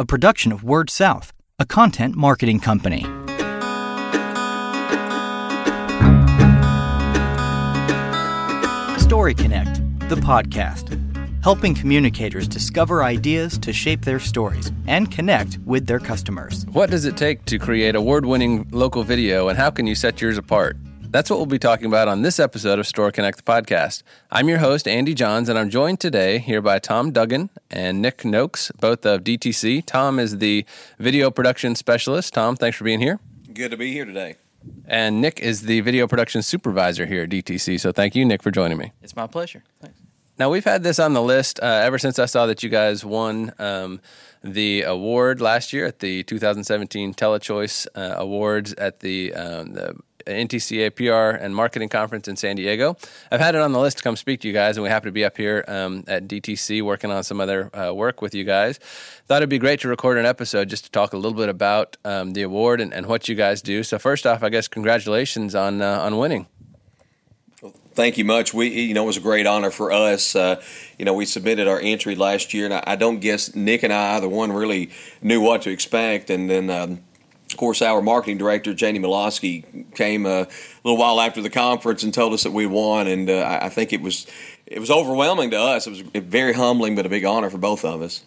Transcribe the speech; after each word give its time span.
a 0.00 0.04
production 0.06 0.50
of 0.50 0.64
Word 0.64 0.88
South, 0.88 1.34
a 1.58 1.66
content 1.66 2.16
marketing 2.16 2.58
company. 2.58 3.02
Story 8.98 9.34
Connect, 9.34 9.74
the 10.08 10.16
podcast, 10.16 10.96
helping 11.44 11.74
communicators 11.74 12.48
discover 12.48 13.04
ideas 13.04 13.58
to 13.58 13.74
shape 13.74 14.02
their 14.02 14.18
stories 14.18 14.72
and 14.86 15.10
connect 15.10 15.58
with 15.66 15.86
their 15.86 16.00
customers. 16.00 16.64
What 16.72 16.88
does 16.88 17.04
it 17.04 17.18
take 17.18 17.44
to 17.44 17.58
create 17.58 17.94
award 17.94 18.24
winning 18.24 18.66
local 18.70 19.02
video, 19.02 19.48
and 19.48 19.58
how 19.58 19.68
can 19.68 19.86
you 19.86 19.94
set 19.94 20.22
yours 20.22 20.38
apart? 20.38 20.78
That's 21.12 21.28
what 21.28 21.40
we'll 21.40 21.46
be 21.46 21.58
talking 21.58 21.86
about 21.86 22.06
on 22.06 22.22
this 22.22 22.38
episode 22.38 22.78
of 22.78 22.86
Story 22.86 23.10
Connect 23.10 23.36
the 23.36 23.42
podcast. 23.42 24.04
I'm 24.30 24.48
your 24.48 24.58
host, 24.58 24.86
Andy 24.86 25.12
Johns, 25.12 25.48
and 25.48 25.58
I'm 25.58 25.68
joined 25.68 25.98
today 25.98 26.38
here 26.38 26.62
by 26.62 26.78
Tom 26.78 27.10
Duggan 27.10 27.50
and 27.68 28.00
Nick 28.00 28.24
Noakes, 28.24 28.70
both 28.78 29.04
of 29.04 29.24
DTC. 29.24 29.84
Tom 29.84 30.20
is 30.20 30.38
the 30.38 30.64
video 31.00 31.32
production 31.32 31.74
specialist. 31.74 32.32
Tom, 32.32 32.54
thanks 32.54 32.78
for 32.78 32.84
being 32.84 33.00
here. 33.00 33.18
Good 33.52 33.72
to 33.72 33.76
be 33.76 33.92
here 33.92 34.04
today. 34.04 34.36
And 34.84 35.20
Nick 35.20 35.40
is 35.40 35.62
the 35.62 35.80
video 35.80 36.06
production 36.06 36.42
supervisor 36.42 37.06
here 37.06 37.24
at 37.24 37.30
DTC. 37.30 37.80
So 37.80 37.90
thank 37.90 38.14
you, 38.14 38.24
Nick, 38.24 38.40
for 38.40 38.52
joining 38.52 38.78
me. 38.78 38.92
It's 39.02 39.16
my 39.16 39.26
pleasure. 39.26 39.64
Thanks. 39.82 39.98
Now, 40.38 40.48
we've 40.48 40.64
had 40.64 40.84
this 40.84 41.00
on 41.00 41.12
the 41.12 41.22
list 41.22 41.58
uh, 41.60 41.66
ever 41.66 41.98
since 41.98 42.20
I 42.20 42.26
saw 42.26 42.46
that 42.46 42.62
you 42.62 42.70
guys 42.70 43.04
won 43.04 43.52
um, 43.58 44.00
the 44.44 44.82
award 44.82 45.40
last 45.40 45.72
year 45.72 45.86
at 45.86 45.98
the 45.98 46.22
2017 46.22 47.14
Telechoice 47.14 47.88
uh, 47.96 48.14
Awards 48.16 48.74
at 48.74 49.00
the, 49.00 49.34
um, 49.34 49.72
the 49.72 49.96
NTCA 50.32 50.94
PR 50.94 51.36
and 51.42 51.54
Marketing 51.54 51.88
Conference 51.88 52.28
in 52.28 52.36
San 52.36 52.56
Diego. 52.56 52.96
I've 53.30 53.40
had 53.40 53.54
it 53.54 53.60
on 53.60 53.72
the 53.72 53.80
list 53.80 53.98
to 53.98 54.02
come 54.02 54.16
speak 54.16 54.40
to 54.40 54.48
you 54.48 54.54
guys, 54.54 54.76
and 54.76 54.84
we 54.84 54.90
happen 54.90 55.06
to 55.06 55.12
be 55.12 55.24
up 55.24 55.36
here 55.36 55.64
um, 55.68 56.04
at 56.06 56.28
DTC 56.28 56.82
working 56.82 57.10
on 57.10 57.24
some 57.24 57.40
other 57.40 57.74
uh, 57.76 57.92
work 57.92 58.22
with 58.22 58.34
you 58.34 58.44
guys. 58.44 58.78
Thought 59.26 59.38
it'd 59.38 59.48
be 59.48 59.58
great 59.58 59.80
to 59.80 59.88
record 59.88 60.18
an 60.18 60.26
episode 60.26 60.68
just 60.68 60.84
to 60.84 60.90
talk 60.90 61.12
a 61.12 61.16
little 61.16 61.36
bit 61.36 61.48
about 61.48 61.96
um, 62.04 62.32
the 62.32 62.42
award 62.42 62.80
and, 62.80 62.92
and, 62.92 63.06
what 63.06 63.28
you 63.28 63.34
guys 63.34 63.62
do. 63.62 63.82
So 63.82 63.98
first 63.98 64.26
off, 64.26 64.42
I 64.42 64.48
guess 64.48 64.68
congratulations 64.68 65.54
on 65.54 65.82
uh, 65.82 66.00
on 66.00 66.16
winning. 66.18 66.46
thank 67.94 68.18
you 68.18 68.24
much. 68.24 68.54
We, 68.54 68.68
you 68.68 68.94
know, 68.94 69.04
it 69.04 69.06
was 69.06 69.16
a 69.16 69.20
great 69.20 69.46
honor 69.46 69.70
for 69.70 69.92
us. 69.92 70.36
Uh, 70.36 70.62
you 70.98 71.04
know, 71.04 71.12
we 71.12 71.26
submitted 71.26 71.68
our 71.68 71.80
entry 71.80 72.14
last 72.14 72.54
year, 72.54 72.64
and 72.66 72.74
I, 72.74 72.84
I, 72.86 72.96
don't 72.96 73.20
guess 73.20 73.54
Nick 73.54 73.82
and 73.82 73.92
I 73.92 74.16
either 74.16 74.28
one 74.28 74.52
really 74.52 74.90
knew 75.22 75.40
what 75.40 75.62
to 75.62 75.70
expect, 75.70 76.30
and 76.30 76.48
then. 76.48 76.70
Um, 76.70 77.00
of 77.52 77.58
course, 77.58 77.82
our 77.82 78.02
marketing 78.02 78.38
director, 78.38 78.74
Janie 78.74 78.98
Milosky, 78.98 79.94
came 79.94 80.26
a 80.26 80.46
little 80.84 80.98
while 80.98 81.20
after 81.20 81.42
the 81.42 81.50
conference 81.50 82.02
and 82.02 82.12
told 82.12 82.32
us 82.32 82.42
that 82.42 82.52
we 82.52 82.66
won, 82.66 83.06
and 83.06 83.28
uh, 83.28 83.58
I 83.62 83.68
think 83.68 83.92
it 83.92 84.00
was 84.00 84.26
it 84.66 84.78
was 84.78 84.90
overwhelming 84.90 85.50
to 85.50 85.58
us. 85.58 85.86
It 85.86 85.90
was 85.90 86.00
very 86.00 86.52
humbling, 86.52 86.94
but 86.94 87.06
a 87.06 87.08
big 87.08 87.24
honor 87.24 87.50
for 87.50 87.58
both 87.58 87.84
of 87.84 88.02
us. 88.02 88.22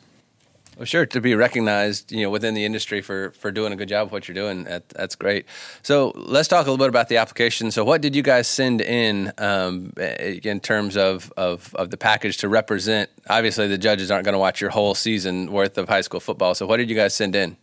Well, 0.77 0.85
sure, 0.85 1.05
to 1.05 1.21
be 1.21 1.35
recognized, 1.35 2.11
you 2.11 2.23
know, 2.23 2.31
within 2.31 2.55
the 2.55 2.65
industry 2.65 3.01
for 3.01 3.31
for 3.31 3.51
doing 3.51 3.73
a 3.73 3.75
good 3.75 3.89
job 3.89 4.07
of 4.07 4.11
what 4.11 4.27
you're 4.27 4.33
doing, 4.33 4.63
that, 4.63 4.89
that's 4.89 5.15
great. 5.15 5.45
So 5.83 6.11
let's 6.15 6.47
talk 6.47 6.65
a 6.65 6.69
little 6.71 6.83
bit 6.83 6.89
about 6.89 7.09
the 7.09 7.17
application. 7.17 7.69
So, 7.69 7.83
what 7.83 8.01
did 8.01 8.15
you 8.15 8.23
guys 8.23 8.47
send 8.47 8.81
in 8.81 9.31
um, 9.37 9.93
in 9.97 10.59
terms 10.59 10.97
of, 10.97 11.31
of 11.37 11.73
of 11.75 11.91
the 11.91 11.97
package 11.97 12.37
to 12.37 12.49
represent? 12.49 13.11
Obviously, 13.29 13.67
the 13.67 13.77
judges 13.77 14.09
aren't 14.09 14.25
going 14.25 14.33
to 14.33 14.39
watch 14.39 14.61
your 14.61 14.71
whole 14.71 14.95
season 14.95 15.51
worth 15.51 15.77
of 15.77 15.87
high 15.87 16.01
school 16.01 16.19
football. 16.19 16.55
So, 16.55 16.65
what 16.65 16.77
did 16.77 16.89
you 16.89 16.95
guys 16.95 17.13
send 17.13 17.35
in? 17.35 17.55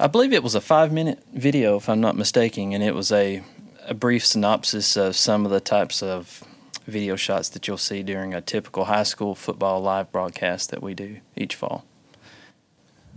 I 0.00 0.06
believe 0.06 0.32
it 0.32 0.44
was 0.44 0.54
a 0.54 0.60
five 0.60 0.92
minute 0.92 1.24
video, 1.34 1.76
if 1.76 1.88
I'm 1.88 2.00
not 2.00 2.16
mistaken, 2.16 2.72
and 2.72 2.84
it 2.84 2.94
was 2.94 3.10
a, 3.10 3.42
a 3.84 3.94
brief 3.94 4.24
synopsis 4.24 4.96
of 4.96 5.16
some 5.16 5.44
of 5.44 5.50
the 5.50 5.58
types 5.58 6.04
of 6.04 6.44
video 6.86 7.16
shots 7.16 7.48
that 7.48 7.66
you'll 7.66 7.78
see 7.78 8.04
during 8.04 8.32
a 8.32 8.40
typical 8.40 8.84
high 8.84 9.02
school 9.02 9.34
football 9.34 9.80
live 9.82 10.12
broadcast 10.12 10.70
that 10.70 10.82
we 10.84 10.94
do 10.94 11.18
each 11.34 11.56
fall. 11.56 11.84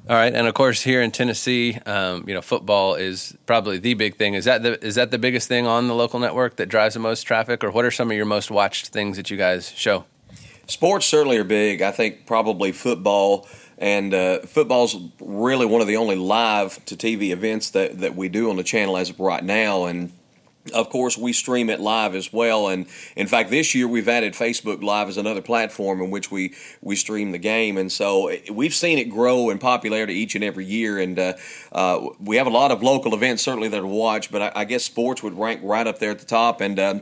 All 0.09 0.15
right, 0.15 0.33
and 0.33 0.47
of 0.47 0.55
course, 0.55 0.81
here 0.81 1.03
in 1.03 1.11
Tennessee, 1.11 1.75
um, 1.85 2.23
you 2.27 2.33
know, 2.33 2.41
football 2.41 2.95
is 2.95 3.37
probably 3.45 3.77
the 3.77 3.93
big 3.93 4.15
thing. 4.15 4.33
Is 4.33 4.45
that 4.45 4.63
the 4.63 4.83
is 4.83 4.95
that 4.95 5.11
the 5.11 5.19
biggest 5.19 5.47
thing 5.47 5.67
on 5.67 5.87
the 5.87 5.93
local 5.93 6.19
network 6.19 6.55
that 6.55 6.65
drives 6.65 6.95
the 6.95 6.99
most 6.99 7.21
traffic, 7.21 7.63
or 7.63 7.69
what 7.69 7.85
are 7.85 7.91
some 7.91 8.09
of 8.09 8.17
your 8.17 8.25
most 8.25 8.49
watched 8.49 8.87
things 8.87 9.17
that 9.17 9.29
you 9.29 9.37
guys 9.37 9.71
show? 9.75 10.05
Sports 10.71 11.05
certainly 11.05 11.37
are 11.37 11.43
big. 11.43 11.81
I 11.81 11.91
think 11.91 12.25
probably 12.25 12.71
football 12.71 13.45
and 13.77 14.13
uh, 14.13 14.39
football's 14.43 14.95
really 15.19 15.65
one 15.65 15.81
of 15.81 15.87
the 15.87 15.97
only 15.97 16.15
live 16.15 16.83
to 16.85 16.95
TV 16.95 17.31
events 17.31 17.71
that, 17.71 17.99
that 17.99 18.15
we 18.15 18.29
do 18.29 18.49
on 18.49 18.55
the 18.55 18.63
channel 18.63 18.95
as 18.95 19.09
of 19.09 19.19
right 19.19 19.43
now. 19.43 19.85
And 19.85 20.13
of 20.73 20.89
course, 20.89 21.17
we 21.17 21.33
stream 21.33 21.69
it 21.69 21.81
live 21.81 22.15
as 22.15 22.31
well. 22.31 22.69
And 22.69 22.85
in 23.17 23.27
fact, 23.27 23.49
this 23.49 23.75
year 23.75 23.85
we've 23.85 24.07
added 24.07 24.33
Facebook 24.33 24.81
Live 24.81 25.09
as 25.09 25.17
another 25.17 25.41
platform 25.41 26.01
in 26.01 26.09
which 26.09 26.31
we, 26.31 26.53
we 26.81 26.95
stream 26.95 27.31
the 27.31 27.37
game. 27.37 27.77
And 27.77 27.91
so 27.91 28.27
eh, 28.27 28.39
we've 28.49 28.73
seen 28.73 28.97
it 28.97 29.09
grow 29.09 29.49
in 29.49 29.57
popularity 29.57 30.13
each 30.13 30.35
and 30.35 30.43
every 30.43 30.63
year. 30.63 30.99
And 30.99 31.19
uh, 31.19 31.33
uh, 31.73 32.07
we 32.17 32.37
have 32.37 32.47
a 32.47 32.51
lot 32.51 32.71
of 32.71 32.81
local 32.81 33.13
events 33.13 33.43
certainly 33.43 33.67
that 33.67 33.81
to 33.81 33.87
watch, 33.87 34.31
but 34.31 34.41
I, 34.41 34.51
I, 34.61 34.65
guess 34.65 34.85
sports 34.85 35.21
would 35.21 35.37
rank 35.37 35.59
right 35.63 35.85
up 35.85 35.99
there 35.99 36.11
at 36.11 36.19
the 36.19 36.25
top. 36.25 36.61
And 36.61 36.79
uh, 36.79 36.99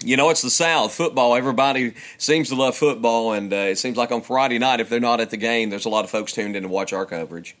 you 0.00 0.16
know, 0.16 0.30
it's 0.30 0.42
the 0.42 0.50
South. 0.50 0.92
Football, 0.92 1.34
everybody 1.34 1.94
seems 2.18 2.48
to 2.50 2.54
love 2.54 2.76
football, 2.76 3.32
and 3.32 3.52
uh, 3.52 3.56
it 3.56 3.78
seems 3.78 3.96
like 3.96 4.12
on 4.12 4.22
Friday 4.22 4.58
night, 4.58 4.80
if 4.80 4.88
they're 4.88 5.00
not 5.00 5.20
at 5.20 5.30
the 5.30 5.36
game, 5.36 5.70
there's 5.70 5.86
a 5.86 5.88
lot 5.88 6.04
of 6.04 6.10
folks 6.10 6.32
tuned 6.32 6.56
in 6.56 6.62
to 6.62 6.68
watch 6.68 6.92
our 6.92 7.04
coverage. 7.04 7.56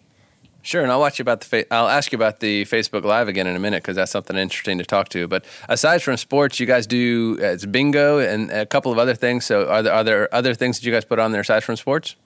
Sure, 0.62 0.82
and 0.82 0.90
I'll 0.92 1.00
watch 1.00 1.18
you 1.18 1.22
about 1.22 1.40
the. 1.40 1.46
Fa- 1.46 1.72
I'll 1.72 1.88
ask 1.88 2.12
you 2.12 2.16
about 2.16 2.40
the 2.40 2.64
Facebook 2.66 3.04
Live 3.04 3.28
again 3.28 3.46
in 3.46 3.56
a 3.56 3.60
minute 3.60 3.82
because 3.82 3.96
that's 3.96 4.10
something 4.12 4.36
interesting 4.36 4.78
to 4.78 4.84
talk 4.84 5.08
to. 5.10 5.26
But 5.26 5.44
aside 5.68 6.02
from 6.02 6.16
sports, 6.16 6.60
you 6.60 6.66
guys 6.66 6.86
do 6.86 7.38
uh, 7.40 7.46
it's 7.46 7.64
bingo 7.64 8.18
and 8.18 8.50
a 8.50 8.66
couple 8.66 8.92
of 8.92 8.98
other 8.98 9.14
things. 9.14 9.46
So, 9.46 9.68
are 9.68 9.82
there 9.82 9.92
are 9.92 10.04
there 10.04 10.34
other 10.34 10.54
things 10.54 10.78
that 10.78 10.84
you 10.84 10.92
guys 10.92 11.04
put 11.04 11.18
on 11.18 11.32
there 11.32 11.40
aside 11.40 11.64
from 11.64 11.76
sports? 11.76 12.16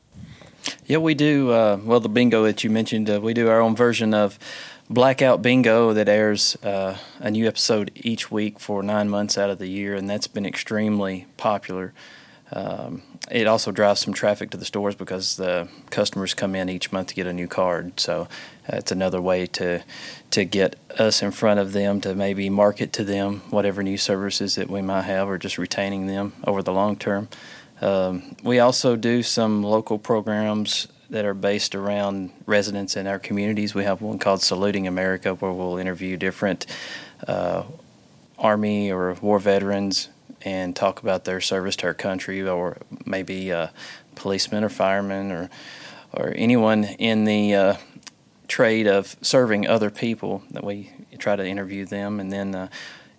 Yeah, 0.86 0.98
we 0.98 1.14
do. 1.14 1.50
Uh, 1.50 1.78
well, 1.84 2.00
the 2.00 2.08
bingo 2.08 2.44
that 2.44 2.64
you 2.64 2.70
mentioned, 2.70 3.10
uh, 3.10 3.20
we 3.20 3.34
do 3.34 3.48
our 3.48 3.60
own 3.60 3.76
version 3.76 4.14
of 4.14 4.38
Blackout 4.92 5.41
Bingo 5.41 5.94
that 5.94 6.06
airs 6.06 6.54
uh, 6.56 6.98
a 7.19 7.30
new 7.30 7.48
episode 7.48 7.91
each 7.94 8.30
week 8.30 8.60
for 8.60 8.82
nine 8.82 9.08
months 9.08 9.38
out 9.38 9.48
of 9.48 9.58
the 9.58 9.66
year, 9.66 9.94
and 9.94 10.08
that's 10.08 10.26
been 10.26 10.44
extremely 10.44 11.25
popular. 11.38 11.94
Um, 12.53 13.02
it 13.31 13.47
also 13.47 13.70
drives 13.70 14.00
some 14.00 14.12
traffic 14.12 14.50
to 14.50 14.58
the 14.58 14.66
stores 14.66 14.94
because 14.94 15.36
the 15.36 15.69
customers 15.88 16.34
come 16.34 16.54
in 16.54 16.69
each 16.69 16.92
month 16.92 17.08
to 17.08 17.14
get 17.14 17.26
a 17.26 17.32
new 17.32 17.48
card. 17.48 17.98
So 18.00 18.28
uh, 18.70 18.76
it's 18.76 18.92
another 18.92 19.22
way 19.22 19.47
to 19.47 19.82
to 20.32 20.44
get 20.44 20.76
us 20.98 21.22
in 21.22 21.31
front 21.31 21.58
of 21.58 21.72
them 21.72 22.02
to 22.02 22.14
maybe 22.14 22.50
market 22.50 22.92
to 22.92 23.04
them 23.04 23.41
whatever 23.48 23.82
new 23.82 23.97
services 23.97 24.56
that 24.56 24.69
we 24.69 24.82
might 24.82 25.02
have, 25.02 25.26
or 25.26 25.38
just 25.38 25.56
retaining 25.56 26.06
them 26.06 26.34
over 26.44 26.62
the 26.62 26.72
long 26.72 26.97
term. 26.97 27.31
Um, 27.81 28.36
we 28.42 28.58
also 28.58 28.97
do 28.97 29.22
some 29.22 29.62
local 29.62 29.98
programs 29.98 30.86
that 31.12 31.26
are 31.26 31.34
based 31.34 31.74
around 31.74 32.32
residents 32.46 32.96
in 32.96 33.06
our 33.06 33.18
communities. 33.18 33.74
We 33.74 33.84
have 33.84 34.00
one 34.00 34.18
called 34.18 34.42
Saluting 34.42 34.88
America, 34.88 35.34
where 35.34 35.52
we'll 35.52 35.76
interview 35.76 36.16
different 36.16 36.64
uh, 37.28 37.64
Army 38.38 38.90
or 38.90 39.12
war 39.20 39.38
veterans 39.38 40.08
and 40.40 40.74
talk 40.74 41.02
about 41.02 41.24
their 41.24 41.38
service 41.38 41.76
to 41.76 41.86
our 41.88 41.94
country, 41.94 42.48
or 42.48 42.78
maybe 43.04 43.50
a 43.50 43.72
policemen 44.14 44.64
or 44.64 44.70
firemen 44.70 45.30
or 45.30 45.50
or 46.14 46.32
anyone 46.34 46.84
in 46.84 47.24
the 47.24 47.54
uh, 47.54 47.76
trade 48.48 48.86
of 48.86 49.14
serving 49.20 49.68
other 49.68 49.90
people. 49.90 50.42
That 50.50 50.64
we 50.64 50.92
try 51.18 51.36
to 51.36 51.46
interview 51.46 51.84
them, 51.84 52.20
and 52.20 52.32
then 52.32 52.54
uh, 52.54 52.68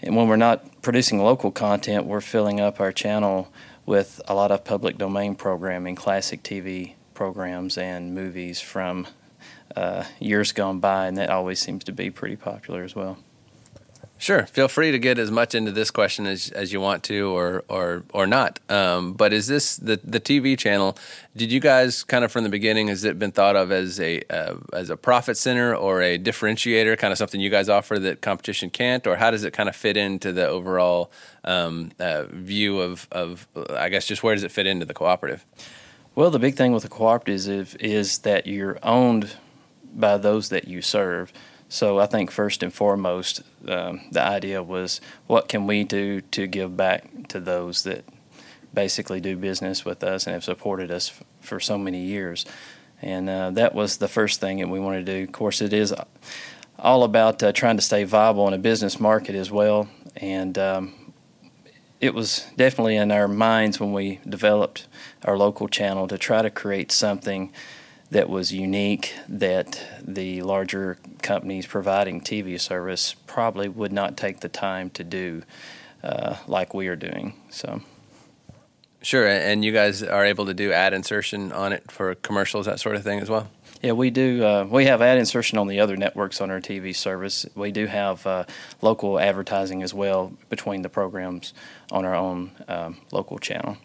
and 0.01 0.15
when 0.15 0.27
we're 0.27 0.35
not 0.35 0.81
producing 0.81 1.21
local 1.21 1.51
content, 1.51 2.07
we're 2.07 2.21
filling 2.21 2.59
up 2.59 2.79
our 2.79 2.91
channel 2.91 3.53
with 3.85 4.19
a 4.27 4.33
lot 4.33 4.51
of 4.51 4.63
public 4.63 4.97
domain 4.97 5.35
programming, 5.35 5.93
classic 5.93 6.41
TV 6.41 6.95
programs 7.13 7.77
and 7.77 8.13
movies 8.13 8.61
from 8.61 9.07
uh, 9.75 10.03
years 10.19 10.51
gone 10.51 10.79
by, 10.79 11.07
and 11.07 11.17
that 11.17 11.29
always 11.29 11.59
seems 11.59 11.83
to 11.85 11.91
be 11.91 12.09
pretty 12.09 12.35
popular 12.35 12.83
as 12.83 12.95
well. 12.95 13.17
Sure. 14.23 14.45
Feel 14.45 14.69
free 14.69 14.91
to 14.91 14.99
get 14.99 15.19
as 15.19 15.31
much 15.31 15.53
into 15.53 15.69
this 15.69 15.91
question 15.91 16.25
as, 16.27 16.49
as 16.51 16.71
you 16.71 16.79
want 16.79 17.03
to, 17.03 17.35
or 17.35 17.65
or 17.67 18.03
or 18.13 18.25
not. 18.25 18.57
Um, 18.69 19.15
but 19.15 19.33
is 19.33 19.47
this 19.47 19.75
the 19.75 19.99
the 20.01 20.21
TV 20.21 20.57
channel? 20.57 20.97
Did 21.35 21.51
you 21.51 21.59
guys 21.59 22.05
kind 22.05 22.23
of 22.23 22.31
from 22.31 22.45
the 22.45 22.49
beginning? 22.49 22.87
Has 22.87 23.03
it 23.03 23.19
been 23.19 23.33
thought 23.33 23.57
of 23.57 23.69
as 23.69 23.99
a 23.99 24.21
uh, 24.29 24.55
as 24.71 24.89
a 24.89 24.95
profit 24.95 25.35
center 25.35 25.75
or 25.75 26.01
a 26.01 26.17
differentiator? 26.17 26.97
Kind 26.97 27.11
of 27.11 27.17
something 27.17 27.41
you 27.41 27.49
guys 27.49 27.67
offer 27.67 27.99
that 27.99 28.21
competition 28.21 28.69
can't, 28.69 29.05
or 29.05 29.17
how 29.17 29.29
does 29.29 29.43
it 29.43 29.51
kind 29.51 29.67
of 29.67 29.75
fit 29.75 29.97
into 29.97 30.31
the 30.31 30.47
overall 30.47 31.11
um, 31.43 31.91
uh, 31.99 32.23
view 32.29 32.79
of 32.79 33.09
of? 33.11 33.45
I 33.71 33.89
guess 33.89 34.05
just 34.05 34.23
where 34.23 34.35
does 34.35 34.43
it 34.43 34.53
fit 34.53 34.67
into 34.67 34.85
the 34.85 34.93
cooperative? 34.93 35.45
Well, 36.15 36.29
the 36.29 36.37
big 36.37 36.55
thing 36.55 36.73
with 36.73 36.85
a 36.85 36.89
cooperative 36.89 37.75
is 37.79 38.19
that 38.19 38.45
you're 38.45 38.77
owned 38.83 39.35
by 39.95 40.17
those 40.17 40.49
that 40.49 40.67
you 40.67 40.79
serve. 40.83 41.33
So 41.69 41.97
I 41.97 42.05
think 42.05 42.29
first 42.29 42.61
and 42.61 42.71
foremost, 42.71 43.41
um, 43.67 44.01
the 44.11 44.21
idea 44.21 44.61
was 44.61 45.01
what 45.25 45.49
can 45.49 45.65
we 45.65 45.83
do 45.83 46.21
to 46.21 46.45
give 46.45 46.77
back 46.77 47.27
to 47.29 47.39
those 47.39 47.81
that 47.83 48.05
basically 48.75 49.21
do 49.21 49.35
business 49.35 49.85
with 49.85 50.03
us 50.03 50.27
and 50.27 50.35
have 50.35 50.43
supported 50.43 50.91
us 50.91 51.09
f- 51.09 51.23
for 51.41 51.59
so 51.59 51.79
many 51.79 52.01
years. 52.01 52.45
And 53.01 53.27
uh, 53.27 53.49
that 53.51 53.73
was 53.73 53.97
the 53.97 54.07
first 54.07 54.39
thing 54.39 54.59
that 54.59 54.69
we 54.69 54.79
wanted 54.79 55.07
to 55.07 55.17
do. 55.17 55.23
Of 55.23 55.31
course, 55.31 55.63
it 55.63 55.73
is 55.73 55.95
all 56.77 57.03
about 57.03 57.41
uh, 57.41 57.51
trying 57.53 57.77
to 57.77 57.81
stay 57.81 58.03
viable 58.03 58.47
in 58.47 58.53
a 58.53 58.59
business 58.59 58.99
market 58.99 59.33
as 59.33 59.49
well. 59.49 59.89
And 60.15 60.59
um, 60.59 60.93
it 62.03 62.13
was 62.13 62.45
definitely 62.57 62.97
in 62.97 63.13
our 63.13 63.29
minds 63.29 63.79
when 63.79 63.93
we 63.93 64.19
developed 64.27 64.87
our 65.23 65.37
local 65.37 65.69
channel 65.69 66.05
to 66.05 66.17
try 66.17 66.41
to 66.41 66.49
create 66.49 66.91
something 66.91 67.49
that 68.11 68.27
was 68.27 68.51
unique 68.51 69.13
that 69.29 69.81
the 70.05 70.41
larger 70.41 70.97
companies 71.21 71.65
providing 71.65 72.19
TV 72.19 72.59
service 72.59 73.15
probably 73.25 73.69
would 73.69 73.93
not 73.93 74.17
take 74.17 74.41
the 74.41 74.49
time 74.49 74.89
to 74.89 75.01
do 75.01 75.43
uh, 76.03 76.35
like 76.45 76.73
we 76.73 76.89
are 76.89 76.97
doing. 76.97 77.35
So. 77.49 77.81
Sure, 79.01 79.25
and 79.25 79.63
you 79.63 79.71
guys 79.71 80.03
are 80.03 80.25
able 80.25 80.45
to 80.47 80.53
do 80.53 80.73
ad 80.73 80.93
insertion 80.93 81.53
on 81.53 81.71
it 81.71 81.89
for 81.89 82.15
commercials, 82.15 82.65
that 82.65 82.81
sort 82.81 82.97
of 82.97 83.03
thing 83.03 83.21
as 83.21 83.29
well. 83.29 83.49
Yeah, 83.83 83.91
we 83.91 84.11
do. 84.11 84.45
Uh, 84.45 84.63
we 84.63 84.85
have 84.85 85.01
ad 85.01 85.17
insertion 85.17 85.57
on 85.57 85.67
the 85.67 85.81
other 85.81 85.97
networks 85.97 86.39
on 86.39 86.49
our 86.49 86.61
TV 86.61 86.95
service. 86.95 87.45
We 87.53 87.73
do 87.73 87.85
have 87.85 88.25
uh, 88.25 88.45
local 88.81 89.19
advertising 89.19 89.83
as 89.83 89.93
well 89.93 90.31
between 90.49 90.83
the 90.83 90.89
programs 90.89 91.53
on 91.91 92.05
our 92.05 92.15
own 92.15 92.51
um, 92.69 93.01
local 93.11 93.39
channel. 93.39 93.77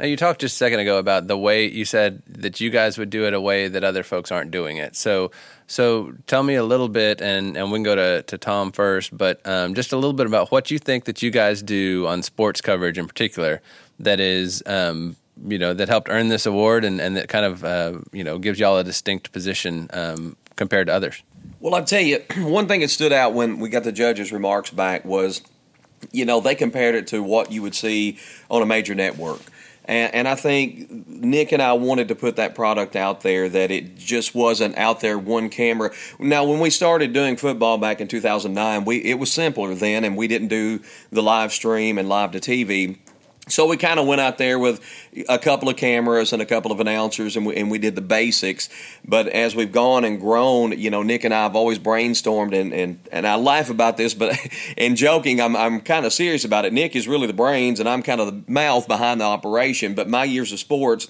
Now, 0.00 0.06
you 0.06 0.16
talked 0.16 0.40
just 0.40 0.54
a 0.54 0.56
second 0.56 0.78
ago 0.78 0.96
about 0.96 1.26
the 1.26 1.36
way 1.36 1.66
you 1.66 1.84
said 1.84 2.22
that 2.26 2.58
you 2.60 2.70
guys 2.70 2.96
would 2.96 3.10
do 3.10 3.26
it 3.26 3.34
a 3.34 3.40
way 3.40 3.68
that 3.68 3.84
other 3.84 4.02
folks 4.02 4.32
aren't 4.32 4.50
doing 4.50 4.78
it. 4.78 4.96
So, 4.96 5.30
so 5.66 6.14
tell 6.26 6.42
me 6.42 6.54
a 6.54 6.64
little 6.64 6.88
bit, 6.88 7.20
and, 7.20 7.54
and 7.54 7.70
we 7.70 7.76
can 7.76 7.82
go 7.82 7.96
to, 7.96 8.22
to 8.22 8.38
Tom 8.38 8.72
first, 8.72 9.14
but 9.14 9.46
um, 9.46 9.74
just 9.74 9.92
a 9.92 9.96
little 9.96 10.14
bit 10.14 10.26
about 10.26 10.50
what 10.50 10.70
you 10.70 10.78
think 10.78 11.04
that 11.04 11.20
you 11.20 11.30
guys 11.30 11.62
do 11.62 12.06
on 12.06 12.22
sports 12.22 12.62
coverage 12.62 12.96
in 12.96 13.06
particular 13.06 13.60
that 13.98 14.20
is 14.20 14.62
um, 14.66 15.16
you 15.46 15.58
know 15.58 15.74
that 15.74 15.88
helped 15.88 16.08
earn 16.10 16.28
this 16.28 16.46
award 16.46 16.84
and, 16.84 17.00
and 17.00 17.16
that 17.16 17.28
kind 17.28 17.44
of 17.44 17.64
uh, 17.64 17.98
you 18.12 18.24
know 18.24 18.38
gives 18.38 18.58
y'all 18.58 18.78
a 18.78 18.84
distinct 18.84 19.32
position 19.32 19.88
um, 19.92 20.36
compared 20.56 20.86
to 20.88 20.92
others? 20.92 21.22
Well, 21.60 21.74
I'll 21.74 21.84
tell 21.84 22.02
you 22.02 22.22
one 22.38 22.68
thing 22.68 22.80
that 22.80 22.90
stood 22.90 23.12
out 23.12 23.34
when 23.34 23.58
we 23.58 23.68
got 23.68 23.84
the 23.84 23.92
judges' 23.92 24.32
remarks 24.32 24.70
back 24.70 25.04
was, 25.04 25.42
you 26.12 26.24
know, 26.24 26.40
they 26.40 26.54
compared 26.54 26.94
it 26.94 27.06
to 27.08 27.22
what 27.22 27.50
you 27.50 27.62
would 27.62 27.74
see 27.74 28.18
on 28.50 28.62
a 28.62 28.66
major 28.66 28.94
network. 28.94 29.40
And, 29.84 30.14
and, 30.14 30.28
I 30.28 30.34
think 30.34 31.08
Nick 31.08 31.50
and 31.50 31.62
I 31.62 31.72
wanted 31.72 32.08
to 32.08 32.14
put 32.14 32.36
that 32.36 32.54
product 32.54 32.94
out 32.94 33.22
there 33.22 33.48
that 33.48 33.70
it 33.70 33.96
just 33.96 34.34
wasn't 34.34 34.76
out 34.76 35.00
there 35.00 35.18
one 35.18 35.48
camera. 35.48 35.92
Now, 36.18 36.44
when 36.44 36.60
we 36.60 36.68
started 36.68 37.14
doing 37.14 37.38
football 37.38 37.78
back 37.78 38.02
in 38.02 38.06
2009, 38.06 38.84
we 38.84 38.98
it 38.98 39.14
was 39.14 39.32
simpler 39.32 39.74
then, 39.74 40.04
and 40.04 40.14
we 40.14 40.28
didn't 40.28 40.48
do 40.48 40.80
the 41.10 41.22
live 41.22 41.54
stream 41.54 41.96
and 41.96 42.06
live 42.06 42.32
to 42.32 42.38
TV. 42.38 42.98
So 43.48 43.66
we 43.66 43.76
kind 43.76 43.98
of 43.98 44.06
went 44.06 44.20
out 44.20 44.38
there 44.38 44.58
with 44.58 44.80
a 45.28 45.38
couple 45.38 45.68
of 45.68 45.76
cameras 45.76 46.32
and 46.32 46.42
a 46.42 46.46
couple 46.46 46.70
of 46.70 46.80
announcers, 46.80 47.36
and 47.36 47.46
we, 47.46 47.56
and 47.56 47.70
we 47.70 47.78
did 47.78 47.94
the 47.94 48.00
basics. 48.00 48.68
But 49.06 49.28
as 49.28 49.56
we've 49.56 49.72
gone 49.72 50.04
and 50.04 50.20
grown, 50.20 50.78
you 50.78 50.90
know, 50.90 51.02
Nick 51.02 51.24
and 51.24 51.32
I 51.32 51.42
have 51.42 51.56
always 51.56 51.78
brainstormed, 51.78 52.58
and, 52.58 52.72
and, 52.72 53.00
and 53.10 53.26
I 53.26 53.36
laugh 53.36 53.70
about 53.70 53.96
this, 53.96 54.14
but 54.14 54.38
in 54.76 54.96
joking, 54.96 55.40
I'm, 55.40 55.56
I'm 55.56 55.80
kind 55.80 56.04
of 56.04 56.12
serious 56.12 56.44
about 56.44 56.64
it. 56.64 56.72
Nick 56.72 56.94
is 56.94 57.08
really 57.08 57.26
the 57.26 57.32
brains, 57.32 57.80
and 57.80 57.88
I'm 57.88 58.02
kind 58.02 58.20
of 58.20 58.26
the 58.26 58.52
mouth 58.52 58.86
behind 58.86 59.20
the 59.20 59.24
operation. 59.24 59.94
But 59.94 60.08
my 60.08 60.24
years 60.24 60.52
of 60.52 60.58
sports 60.58 61.08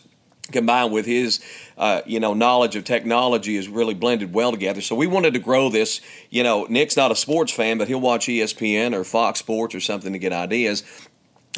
combined 0.51 0.93
with 0.93 1.07
his 1.07 1.41
uh, 1.77 2.01
you 2.07 2.19
know 2.19 2.35
knowledge 2.35 2.77
of 2.77 2.85
technology 2.85 3.57
is 3.57 3.69
really 3.69 3.95
blended 3.95 4.33
well 4.33 4.51
together 4.51 4.81
so 4.81 4.97
we 4.97 5.07
wanted 5.07 5.35
to 5.35 5.39
grow 5.39 5.69
this 5.69 6.01
you 6.31 6.43
know 6.43 6.67
nick's 6.69 6.97
not 6.97 7.13
a 7.13 7.17
sports 7.17 7.53
fan 7.53 7.79
but 7.79 7.89
he'll 7.89 8.01
watch 8.01 8.27
espn 8.27 8.95
or 8.95 9.05
fox 9.05 9.39
sports 9.39 9.75
or 9.75 9.81
something 9.81 10.13
to 10.13 10.19
get 10.19 10.33
ideas 10.33 10.83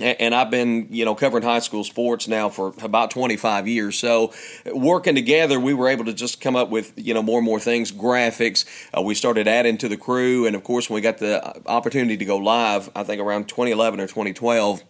and 0.00 0.34
I've 0.34 0.50
been, 0.50 0.88
you 0.90 1.04
know, 1.04 1.14
covering 1.14 1.42
high 1.42 1.58
school 1.58 1.84
sports 1.84 2.28
now 2.28 2.48
for 2.48 2.74
about 2.82 3.10
25 3.10 3.68
years. 3.68 3.98
So, 3.98 4.32
working 4.66 5.14
together, 5.14 5.60
we 5.60 5.74
were 5.74 5.88
able 5.88 6.04
to 6.06 6.12
just 6.12 6.40
come 6.40 6.56
up 6.56 6.70
with, 6.70 6.92
you 6.96 7.14
know, 7.14 7.22
more 7.22 7.38
and 7.38 7.44
more 7.44 7.60
things, 7.60 7.92
graphics. 7.92 8.64
Uh, 8.96 9.02
we 9.02 9.14
started 9.14 9.46
adding 9.46 9.78
to 9.78 9.88
the 9.88 9.96
crew, 9.96 10.46
and 10.46 10.56
of 10.56 10.64
course, 10.64 10.88
when 10.88 10.96
we 10.96 11.00
got 11.00 11.18
the 11.18 11.62
opportunity 11.66 12.16
to 12.16 12.24
go 12.24 12.36
live, 12.36 12.90
I 12.94 13.02
think 13.02 13.20
around 13.20 13.48
2011 13.48 14.00
or 14.00 14.06
2012 14.06 14.82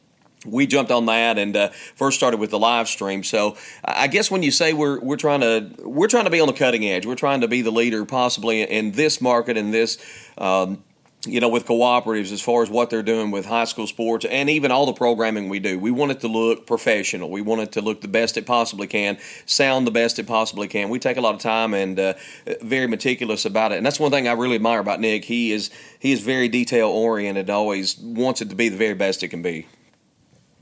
we 0.46 0.66
jumped 0.66 0.90
on 0.90 1.06
that 1.06 1.38
and 1.38 1.54
uh, 1.56 1.68
first 1.94 2.16
started 2.16 2.40
with 2.40 2.50
the 2.50 2.58
live 2.58 2.88
stream. 2.88 3.22
So 3.22 3.56
I 3.84 4.06
guess 4.06 4.30
when 4.30 4.42
you 4.42 4.50
say 4.50 4.72
we're 4.72 4.98
we're 5.00 5.16
trying 5.16 5.40
to 5.40 5.70
we're 5.84 6.08
trying 6.08 6.24
to 6.24 6.30
be 6.30 6.40
on 6.40 6.46
the 6.46 6.54
cutting 6.54 6.84
edge, 6.84 7.04
we're 7.04 7.14
trying 7.14 7.42
to 7.42 7.48
be 7.48 7.62
the 7.62 7.70
leader 7.70 8.04
possibly 8.04 8.62
in 8.62 8.92
this 8.92 9.20
market 9.20 9.56
in 9.56 9.70
this 9.70 9.98
um, 10.38 10.82
you 11.26 11.38
know, 11.38 11.48
with 11.48 11.66
cooperatives 11.66 12.32
as 12.32 12.40
far 12.40 12.62
as 12.62 12.70
what 12.70 12.88
they're 12.88 13.02
doing 13.02 13.30
with 13.30 13.44
high 13.44 13.64
school 13.64 13.86
sports 13.86 14.24
and 14.24 14.48
even 14.48 14.70
all 14.70 14.86
the 14.86 14.92
programming 14.92 15.50
we 15.50 15.58
do. 15.58 15.78
We 15.78 15.90
want 15.90 16.12
it 16.12 16.20
to 16.20 16.28
look 16.28 16.66
professional. 16.66 17.30
We 17.30 17.42
want 17.42 17.60
it 17.60 17.72
to 17.72 17.82
look 17.82 18.00
the 18.00 18.08
best 18.08 18.38
it 18.38 18.46
possibly 18.46 18.86
can, 18.86 19.18
sound 19.44 19.86
the 19.86 19.90
best 19.90 20.18
it 20.18 20.26
possibly 20.26 20.66
can. 20.66 20.88
We 20.88 20.98
take 20.98 21.18
a 21.18 21.20
lot 21.20 21.34
of 21.34 21.40
time 21.40 21.74
and 21.74 21.98
uh, 22.00 22.14
very 22.62 22.86
meticulous 22.86 23.44
about 23.44 23.72
it. 23.72 23.76
And 23.76 23.84
that's 23.84 24.00
one 24.00 24.10
thing 24.10 24.28
I 24.28 24.32
really 24.32 24.56
admire 24.56 24.80
about 24.80 25.00
Nick. 25.00 25.26
He 25.26 25.52
is 25.52 25.70
he 25.98 26.12
is 26.12 26.20
very 26.20 26.48
detail 26.48 26.88
oriented. 26.88 27.50
Always 27.50 27.98
wants 27.98 28.40
it 28.40 28.48
to 28.48 28.54
be 28.54 28.70
the 28.70 28.78
very 28.78 28.94
best 28.94 29.22
it 29.22 29.28
can 29.28 29.42
be. 29.42 29.66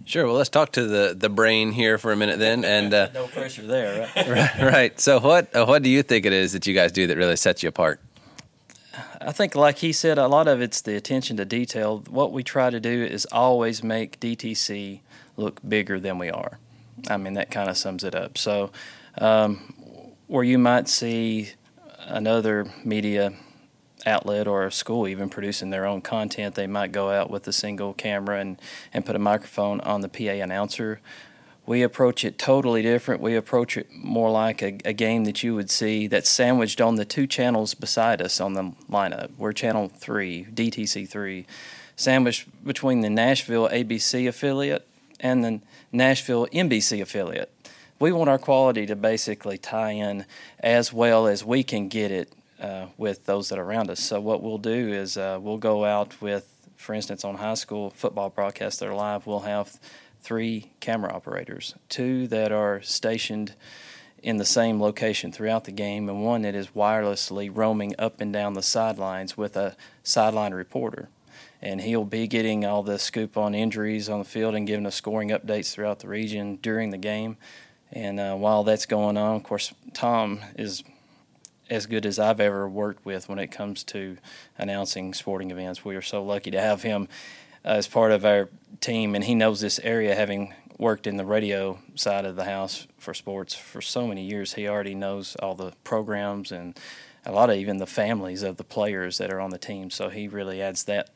Sure. 0.09 0.27
Well, 0.27 0.37
let's 0.37 0.49
talk 0.49 0.73
to 0.73 0.87
the, 0.87 1.15
the 1.15 1.29
brain 1.29 1.71
here 1.71 1.99
for 1.99 2.13
a 2.13 2.17
minute 2.17 2.39
then. 2.39 2.65
And 2.65 2.95
uh, 2.95 3.11
no 3.15 3.27
pressure 3.27 3.67
there, 3.67 4.09
right? 4.17 4.29
right? 4.29 4.63
right. 4.73 5.01
So, 5.01 5.21
what 5.21 5.55
uh, 5.55 5.67
what 5.67 5.83
do 5.83 5.91
you 5.91 6.03
think 6.03 6.25
it 6.25 6.33
is 6.33 6.53
that 6.55 6.67
you 6.67 6.75
guys 6.75 6.93
do 6.93 7.07
that 7.07 7.17
really 7.17 7.37
sets 7.37 7.63
you 7.63 7.69
apart? 7.69 8.01
I 9.29 9.33
think, 9.33 9.55
like 9.55 9.77
he 9.77 9.93
said, 9.93 10.17
a 10.17 10.27
lot 10.27 10.49
of 10.49 10.63
it's 10.63 10.81
the 10.81 10.97
attention 10.97 11.37
to 11.37 11.45
detail. 11.45 12.03
What 12.09 12.33
we 12.33 12.43
try 12.43 12.71
to 12.71 12.81
do 12.81 13.05
is 13.05 13.27
always 13.31 13.83
make 13.83 14.19
DTC 14.21 15.01
look 15.37 15.61
bigger 15.69 16.01
than 16.01 16.17
we 16.17 16.31
are. 16.31 16.59
I 17.11 17.19
mean, 17.19 17.35
that 17.35 17.51
kind 17.51 17.69
of 17.69 17.77
sums 17.77 18.05
it 18.05 18.15
up. 18.15 18.39
So, 18.39 18.71
um, 19.19 19.75
where 20.29 20.45
you 20.45 20.57
might 20.57 20.89
see 20.89 21.51
another 22.07 22.73
media 22.83 23.35
outlet 24.07 24.49
or 24.49 24.65
a 24.65 24.73
school 24.73 25.07
even 25.07 25.29
producing 25.29 25.69
their 25.69 25.85
own 25.85 26.01
content, 26.01 26.55
they 26.55 26.67
might 26.67 26.91
go 26.91 27.11
out 27.11 27.29
with 27.29 27.47
a 27.47 27.53
single 27.53 27.93
camera 27.93 28.41
and, 28.41 28.59
and 28.95 29.05
put 29.05 29.15
a 29.15 29.19
microphone 29.19 29.83
on 29.83 30.01
the 30.01 30.09
PA 30.09 30.43
announcer 30.43 31.03
we 31.69 31.83
approach 31.83 32.25
it 32.25 32.39
totally 32.39 32.81
different. 32.81 33.21
We 33.21 33.37
approach 33.37 33.77
it 33.77 33.93
more 33.93 34.31
like 34.31 34.63
a, 34.63 34.79
a, 34.87 34.95
game 34.95 35.25
that 35.25 35.43
you 35.43 35.55
would 35.55 35.71
see 35.71 36.07
that's 36.07 36.31
sandwiched 36.31 36.81
on 36.81 36.95
the 36.95 37.05
two 37.05 37.27
channels 37.27 37.75
beside 37.75 38.23
us 38.23 38.41
on 38.41 38.55
the 38.55 38.73
lineup. 38.91 39.33
We're 39.37 39.53
channel 39.53 39.93
three, 39.95 40.47
DTC 40.47 41.07
three, 41.07 41.45
sandwiched 41.95 42.65
between 42.65 43.03
the 43.03 43.11
Nashville 43.11 43.69
ABC 43.69 44.27
affiliate 44.27 44.89
and 45.21 45.45
the 45.45 45.61
Nashville 45.93 46.47
NBC 46.47 47.03
affiliate. 47.03 47.53
We 47.99 48.13
want 48.13 48.31
our 48.31 48.39
quality 48.39 48.87
to 48.87 48.97
basically 48.97 49.59
tie 49.59 49.91
in 49.91 50.25
as 50.61 50.91
well 50.91 51.27
as 51.27 51.45
we 51.45 51.63
can 51.63 51.89
get 51.89 52.11
it 52.11 52.33
uh, 52.63 52.87
with 52.97 53.27
those 53.27 53.51
that 53.51 53.59
are 53.59 53.65
around 53.65 53.91
us. 53.91 54.01
So 54.01 54.23
what 54.23 54.43
we'll 54.43 54.57
do 54.57 54.89
is 54.91 55.19
uh, 55.19 55.39
we'll 55.39 55.59
go 55.59 55.85
out 55.85 56.19
with, 56.23 56.49
for 56.77 56.95
instance, 56.95 57.27
on 57.27 57.35
high 57.35 57.55
school 57.55 57.91
football 57.91 58.31
broadcasts 58.31 58.81
that 58.81 58.89
are 58.89 58.95
live, 58.95 59.27
we'll 59.27 59.41
have 59.41 59.79
three 60.23 60.73
camera 60.81 61.13
operators, 61.13 61.75
two 61.89 62.27
that 62.29 62.53
are 62.53 62.83
stationed 62.83 63.55
in 64.23 64.37
the 64.37 64.45
same 64.45 64.81
location 64.81 65.31
throughout 65.31 65.65
the 65.65 65.73
game, 65.73 66.09
and 66.09 66.25
one 66.25 66.43
that 66.43 66.55
is 66.55 66.69
wirelessly 66.69 67.51
roaming 67.53 67.95
up 67.99 68.21
and 68.21 68.33
down 68.33 68.55
the 68.55 68.63
sidelines 68.63 69.37
with 69.37 69.57
a 69.57 69.77
sideline 70.03 70.53
reporter. 70.53 71.09
And 71.63 71.81
he'll 71.81 72.05
be 72.05 72.27
getting 72.27 72.65
all 72.65 72.83
the 72.83 72.99
scoop 72.99 73.37
on 73.37 73.55
injuries 73.55 74.09
on 74.09 74.19
the 74.19 74.25
field 74.25 74.55
and 74.55 74.67
giving 74.67 74.87
us 74.87 74.95
scoring 74.95 75.31
updates 75.31 75.73
throughout 75.73 76.01
the 76.01 76.09
region 76.09 76.57
during 76.57 76.91
the 76.91 76.99
game. 76.99 77.37
And 77.91 78.21
uh, 78.21 78.35
while 78.35 78.65
that's 78.65 78.87
going 78.87 79.17
on, 79.17 79.37
of 79.37 79.43
course, 79.43 79.73
Tom 79.93 80.41
is 80.57 80.85
as 81.71 81.87
good 81.87 82.07
as 82.07 82.19
I've 82.19 82.41
ever 82.41 82.69
worked 82.69 83.05
with 83.05 83.29
when 83.29 83.39
it 83.39 83.49
comes 83.49 83.85
to 83.85 84.19
announcing 84.57 85.15
sporting 85.15 85.51
events. 85.51 85.85
We 85.85 85.97
are 85.97 86.03
so 86.03 86.23
lucky 86.23 86.51
to 86.51 86.61
have 86.61 86.83
him 86.83 87.09
as 87.65 87.87
part 87.87 88.13
of 88.13 88.25
our 88.25 88.49
team, 88.81 89.15
and 89.15 89.25
he 89.25 89.35
knows 89.35 89.61
this 89.61 89.79
area, 89.81 90.15
having 90.15 90.55
worked 90.79 91.07
in 91.07 91.17
the 91.17 91.25
radio 91.25 91.79
side 91.95 92.25
of 92.25 92.37
the 92.37 92.45
house 92.45 92.87
for 92.97 93.13
sports 93.13 93.55
for 93.55 93.81
so 93.81 94.07
many 94.07 94.25
years. 94.25 94.55
He 94.55 94.69
already 94.69 94.95
knows 94.95 95.35
all 95.37 95.55
the 95.55 95.73
programs 95.83 96.53
and 96.53 96.79
a 97.27 97.33
lot 97.33 97.51
of 97.51 97.57
even 97.57 97.79
the 97.79 97.87
families 97.87 98.43
of 98.43 98.57
the 98.57 98.65
players 98.65 99.19
that 99.19 99.33
are 99.33 99.41
on 99.41 99.51
the 99.51 99.59
team. 99.59 99.91
So 99.91 100.09
he 100.09 100.29
really 100.29 100.63
adds 100.63 100.85
that 100.85 101.11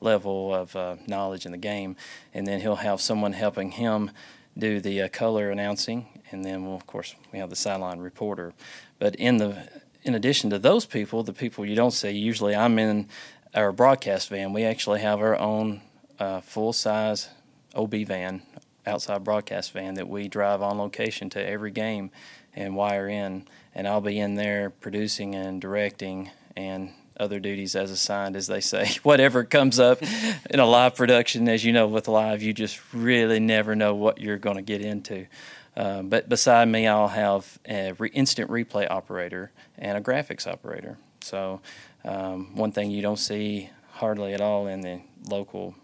level 0.00 0.54
of 0.54 0.76
uh, 0.76 0.96
knowledge 1.06 1.46
in 1.46 1.52
the 1.52 1.58
game, 1.58 1.96
and 2.34 2.46
then 2.46 2.60
he'll 2.60 2.76
have 2.76 3.00
someone 3.00 3.32
helping 3.32 3.72
him 3.72 4.10
do 4.56 4.80
the 4.80 5.02
uh, 5.02 5.08
color 5.08 5.50
announcing, 5.50 6.06
and 6.30 6.44
then 6.44 6.66
of 6.66 6.86
course 6.86 7.14
we 7.32 7.38
have 7.38 7.50
the 7.50 7.56
sideline 7.56 7.98
reporter. 7.98 8.52
But 8.98 9.14
in 9.16 9.38
the 9.38 9.68
in 10.02 10.14
addition 10.14 10.50
to 10.50 10.58
those 10.58 10.86
people, 10.86 11.24
the 11.24 11.32
people 11.32 11.66
you 11.66 11.74
don't 11.74 11.90
see, 11.90 12.10
usually 12.10 12.54
I'm 12.54 12.78
in 12.78 13.08
our 13.56 13.72
broadcast 13.72 14.28
van. 14.28 14.52
We 14.52 14.64
actually 14.64 15.00
have 15.00 15.20
our 15.20 15.36
own 15.36 15.80
uh, 16.18 16.40
full 16.40 16.72
size 16.72 17.30
OB 17.74 17.94
van, 18.06 18.42
outside 18.86 19.24
broadcast 19.24 19.72
van 19.72 19.94
that 19.94 20.08
we 20.08 20.28
drive 20.28 20.62
on 20.62 20.78
location 20.78 21.30
to 21.30 21.44
every 21.44 21.70
game 21.70 22.10
and 22.54 22.76
wire 22.76 23.08
in. 23.08 23.46
And 23.74 23.88
I'll 23.88 24.00
be 24.00 24.18
in 24.18 24.34
there 24.34 24.70
producing 24.70 25.34
and 25.34 25.60
directing 25.60 26.30
and 26.54 26.92
other 27.18 27.40
duties 27.40 27.74
as 27.74 27.90
assigned, 27.90 28.36
as 28.36 28.46
they 28.46 28.60
say. 28.60 28.90
Whatever 29.02 29.42
comes 29.44 29.80
up 29.80 30.02
in 30.50 30.60
a 30.60 30.66
live 30.66 30.94
production, 30.94 31.48
as 31.48 31.64
you 31.64 31.72
know, 31.72 31.86
with 31.86 32.08
live, 32.08 32.42
you 32.42 32.52
just 32.52 32.80
really 32.92 33.40
never 33.40 33.74
know 33.74 33.94
what 33.94 34.20
you're 34.20 34.36
going 34.36 34.56
to 34.56 34.62
get 34.62 34.82
into. 34.82 35.26
Uh, 35.74 36.02
but 36.02 36.28
beside 36.28 36.68
me, 36.68 36.86
I'll 36.86 37.08
have 37.08 37.58
an 37.64 37.96
re- 37.98 38.10
instant 38.10 38.50
replay 38.50 38.90
operator 38.90 39.50
and 39.78 39.96
a 39.96 40.00
graphics 40.00 40.46
operator. 40.46 40.98
So, 41.20 41.60
um, 42.06 42.54
one 42.54 42.72
thing 42.72 42.90
you 42.90 43.02
don't 43.02 43.18
see 43.18 43.70
hardly 43.92 44.32
at 44.32 44.40
all 44.40 44.66
in 44.66 44.80
the 44.80 45.00
local 45.28 45.74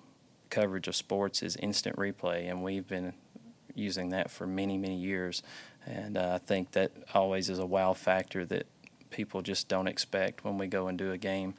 coverage 0.49 0.88
of 0.88 0.97
sports 0.97 1.43
is 1.43 1.57
instant 1.57 1.97
replay, 1.97 2.49
and 2.49 2.62
we've 2.62 2.87
been 2.87 3.12
using 3.75 4.11
that 4.11 4.31
for 4.31 4.47
many, 4.47 4.76
many 4.76 4.97
years 4.97 5.43
and 5.87 6.17
uh, 6.17 6.33
I 6.35 6.38
think 6.38 6.73
that 6.73 6.93
always 7.14 7.50
is 7.50 7.59
a 7.59 7.67
wow 7.67 7.93
factor 7.93 8.45
that 8.47 8.67
people 9.11 9.43
just 9.43 9.69
don't 9.69 9.88
expect 9.88 10.45
when 10.45 10.59
we 10.59 10.67
go 10.67 10.88
and 10.88 10.97
do 10.97 11.12
a 11.12 11.19
game. 11.19 11.55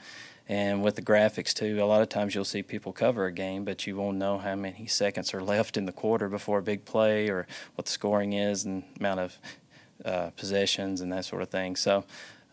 And 0.50 0.84
with 0.84 0.96
the 0.96 1.02
graphics 1.02 1.54
too, 1.54 1.82
a 1.82 1.86
lot 1.86 2.02
of 2.02 2.10
times 2.10 2.36
you'll 2.36 2.46
see 2.46 2.64
people 2.64 2.92
cover 2.92 3.26
a 3.26 3.32
game, 3.32 3.64
but 3.64 3.86
you 3.88 3.96
won't 3.96 4.18
know 4.18 4.38
how 4.40 4.56
many 4.56 4.88
seconds 4.88 5.34
are 5.34 5.44
left 5.44 5.78
in 5.78 5.86
the 5.86 5.92
quarter 5.92 6.30
before 6.30 6.60
a 6.60 6.64
big 6.64 6.86
play 6.86 7.30
or 7.30 7.48
what 7.76 7.86
the 7.86 7.92
scoring 7.92 8.34
is 8.34 8.66
and 8.66 8.84
amount 9.00 9.20
of 9.20 9.38
uh, 10.04 10.30
possessions 10.32 11.02
and 11.02 11.12
that 11.12 11.26
sort 11.26 11.42
of 11.42 11.50
thing. 11.50 11.76
So 11.76 12.04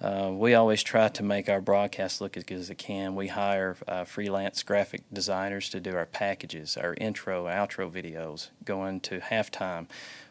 uh, 0.01 0.31
we 0.33 0.55
always 0.55 0.83
try 0.83 1.09
to 1.09 1.23
make 1.23 1.49
our 1.49 1.61
broadcast 1.61 2.21
look 2.21 2.37
as 2.37 2.45
good 2.45 2.59
as 2.59 2.71
it 2.71 2.79
can. 2.79 3.15
We 3.15 3.29
hire 3.29 3.77
uh, 3.87 4.05
freelance 4.05 4.63
graphic 4.63 5.03
designers 5.13 5.69
to 5.71 5.81
do 5.81 5.95
our 5.95 6.07
packages, 6.07 6.77
our 6.77 6.95
intro, 6.95 7.45
outro 7.45 7.91
videos, 7.91 8.49
going 8.65 9.01
to 9.01 9.21
halftime. 9.21 9.89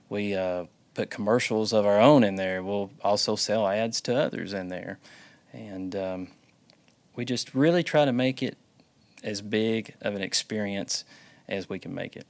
We 0.09 0.33
uh, 0.33 0.65
put 0.95 1.11
commercials 1.11 1.71
of 1.71 1.85
our 1.85 1.99
own 1.99 2.23
in 2.23 2.35
there. 2.35 2.63
We'll 2.63 2.91
also 3.03 3.35
sell 3.35 3.67
ads 3.67 4.01
to 4.01 4.15
others 4.15 4.53
in 4.53 4.69
there. 4.69 4.97
And 5.53 5.95
um, 5.95 6.27
we 7.15 7.23
just 7.23 7.53
really 7.53 7.83
try 7.83 8.05
to 8.05 8.13
make 8.13 8.41
it 8.41 8.57
as 9.23 9.41
big 9.41 9.93
of 10.01 10.15
an 10.15 10.21
experience 10.21 11.05
as 11.47 11.69
we 11.69 11.77
can 11.77 11.93
make 11.93 12.15
it. 12.15 12.25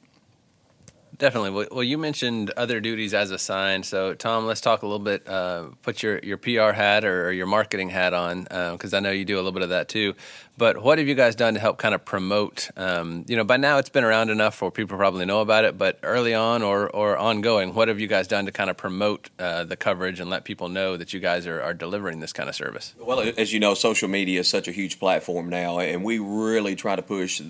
Definitely. 1.19 1.67
Well, 1.69 1.83
you 1.83 1.97
mentioned 1.97 2.49
other 2.55 2.79
duties 2.79 3.13
as 3.13 3.31
assigned. 3.31 3.85
So, 3.85 4.13
Tom, 4.13 4.45
let's 4.45 4.61
talk 4.61 4.83
a 4.83 4.85
little 4.85 5.03
bit. 5.03 5.27
Uh, 5.27 5.65
put 5.83 6.01
your, 6.01 6.19
your 6.19 6.37
PR 6.37 6.71
hat 6.71 7.03
or, 7.03 7.33
your 7.33 7.45
marketing 7.45 7.89
hat 7.89 8.13
on, 8.13 8.43
because 8.43 8.93
uh, 8.93 8.97
I 8.97 8.99
know 9.01 9.11
you 9.11 9.25
do 9.25 9.35
a 9.35 9.41
little 9.43 9.51
bit 9.51 9.61
of 9.61 9.69
that 9.69 9.89
too. 9.89 10.15
But 10.57 10.81
what 10.81 10.97
have 10.97 11.07
you 11.07 11.15
guys 11.15 11.35
done 11.35 11.53
to 11.53 11.59
help 11.59 11.77
kind 11.77 11.95
of 11.95 12.03
promote? 12.03 12.69
Um, 12.75 13.23
you 13.27 13.37
know, 13.37 13.45
by 13.45 13.55
now 13.55 13.77
it's 13.77 13.89
been 13.89 14.03
around 14.03 14.29
enough 14.29 14.55
for 14.55 14.71
people 14.71 14.97
probably 14.97 15.25
know 15.25 15.39
about 15.39 15.63
it. 15.63 15.77
But 15.77 15.99
early 16.03 16.33
on 16.33 16.63
or, 16.63 16.89
or 16.89 17.17
ongoing, 17.17 17.73
what 17.73 17.87
have 17.87 17.99
you 17.99 18.07
guys 18.07 18.27
done 18.27 18.45
to 18.45 18.51
kind 18.51 18.69
of 18.69 18.75
promote 18.75 19.29
uh, 19.39 19.63
the 19.65 19.77
coverage 19.77 20.19
and 20.19 20.29
let 20.29 20.43
people 20.45 20.67
know 20.67 20.97
that 20.97 21.13
you 21.13 21.19
guys 21.21 21.47
are, 21.47 21.61
are 21.61 21.73
delivering 21.73 22.19
this 22.19 22.33
kind 22.33 22.49
of 22.49 22.55
service? 22.55 22.93
Well, 22.99 23.31
as 23.37 23.53
you 23.53 23.59
know, 23.59 23.73
social 23.73 24.09
media 24.09 24.41
is 24.41 24.49
such 24.49 24.67
a 24.67 24.71
huge 24.73 24.99
platform 24.99 25.49
now, 25.49 25.79
and 25.79 26.03
we 26.03 26.19
really 26.19 26.75
try 26.75 26.95
to 26.95 27.03
push 27.03 27.41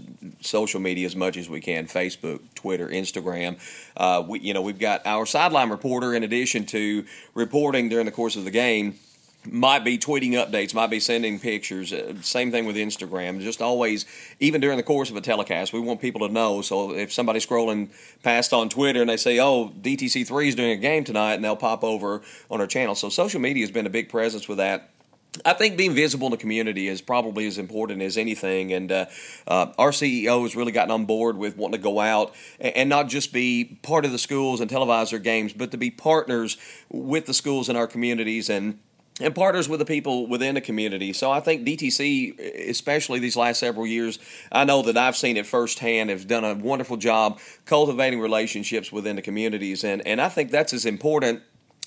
social 0.41 0.79
media 0.79 1.07
as 1.07 1.15
much 1.15 1.38
as 1.38 1.49
we 1.49 1.61
can: 1.61 1.88
Facebook, 1.88 2.41
Twitter, 2.53 2.88
Instagram. 2.88 3.59
Uh, 3.98 4.24
we, 4.28 4.39
you 4.39 4.54
know, 4.54 4.62
we've 4.62 4.80
got 4.80 5.06
our 5.06 5.25
sideline 5.25 5.70
reporter 5.70 6.13
in 6.13 6.24
addition 6.24 6.66
to 6.68 7.06
reporting 7.34 7.89
during 7.89 8.06
the 8.06 8.12
course 8.12 8.36
of 8.36 8.46
the 8.46 8.51
game 8.51 8.96
might 9.46 9.86
be 9.86 9.98
tweeting 9.98 10.32
updates, 10.32 10.74
might 10.74 10.89
be 10.89 11.00
sending 11.00 11.39
pictures. 11.39 11.94
Uh, 11.94 12.13
same 12.22 12.51
thing 12.51 12.66
with 12.66 12.75
Instagram. 12.75 13.39
Just 13.39 13.62
always, 13.62 14.06
even 14.39 14.60
during 14.60 14.78
the 14.78 14.84
course 14.84 15.10
of 15.10 15.16
a 15.16 15.22
telecast, 15.22 15.72
we 15.72 15.80
want 15.80 16.01
people 16.01 16.28
to 16.28 16.34
know. 16.34 16.62
So 16.62 16.94
if 16.94 17.13
somebody's 17.13 17.46
scrolling 17.46 17.89
past 18.22 18.51
on 18.51 18.70
Twitter 18.70 19.01
and 19.01 19.10
they 19.10 19.18
say, 19.18 19.39
"Oh, 19.39 19.72
DTC 19.82 20.25
three 20.25 20.50
is 20.50 20.56
doing 20.56 20.72
a 20.72 20.75
game 20.75 21.04
tonight," 21.04 21.36
and 21.36 21.44
they'll 21.44 21.56
pop 21.56 21.84
over 21.84 22.22
on 22.51 22.60
our 22.60 22.68
channel. 22.68 22.96
So 22.96 23.10
social 23.10 23.39
media 23.39 23.63
has 23.63 23.72
been 23.72 23.86
a 23.86 23.89
big 23.89 24.10
presence 24.10 24.48
with 24.48 24.58
that. 24.58 24.89
I 25.45 25.53
think 25.53 25.77
being 25.77 25.93
visible 25.93 26.27
in 26.27 26.31
the 26.31 26.38
community 26.38 26.88
is 26.88 27.01
probably 27.01 27.45
as 27.45 27.59
important 27.59 28.01
as 28.01 28.17
anything. 28.17 28.74
And 28.74 28.91
uh, 28.91 29.05
uh, 29.48 29.67
our 29.77 29.91
CEO 29.91 30.41
has 30.41 30.55
really 30.55 30.71
gotten 30.71 30.91
on 30.91 31.05
board 31.05 31.38
with 31.38 31.55
wanting 31.55 31.79
to 31.79 31.83
go 31.83 32.00
out 32.00 32.33
and, 32.59 32.75
and, 32.75 32.89
not 32.89 33.09
just 33.09 33.31
be 33.31 33.77
part 33.83 34.05
of 34.05 34.12
the 34.12 34.17
schools 34.17 34.59
and 34.59 34.69
televise 34.69 35.12
their 35.12 35.19
games, 35.19 35.53
but 35.53 35.69
to 35.71 35.77
be 35.77 35.91
partners 35.91 36.57
with 36.89 37.27
the 37.27 37.33
schools 37.33 37.69
in 37.69 37.75
our 37.75 37.86
communities 37.86 38.50
and 38.50 38.79
and 39.21 39.36
partners 39.36 39.67
with 39.67 39.79
the 39.79 39.86
people 39.86 40.27
within 40.27 40.55
the 40.55 40.62
community. 40.62 41.12
So 41.12 41.29
I 41.29 41.41
think 41.41 41.65
DTC, 41.65 42.69
especially 42.69 43.19
these 43.19 43.36
last 43.36 43.59
several 43.59 43.86
years, 43.86 44.17
I 44.50 44.63
know 44.63 44.81
that 44.83 44.95
I've 44.95 45.17
seen 45.17 45.36
it 45.36 45.45
firsthand, 45.45 46.09
have 46.09 46.25
done 46.25 46.45
a 46.45 46.55
wonderful 46.55 46.95
job 46.95 47.39
cultivating 47.65 48.21
relationships 48.21 48.93
within 48.93 49.17
the 49.17 49.21
communities. 49.21 49.83
And, 49.83 50.05
and 50.07 50.21
I 50.21 50.29
think 50.29 50.51
that's 50.51 50.71
as 50.71 50.86
important 50.86 51.41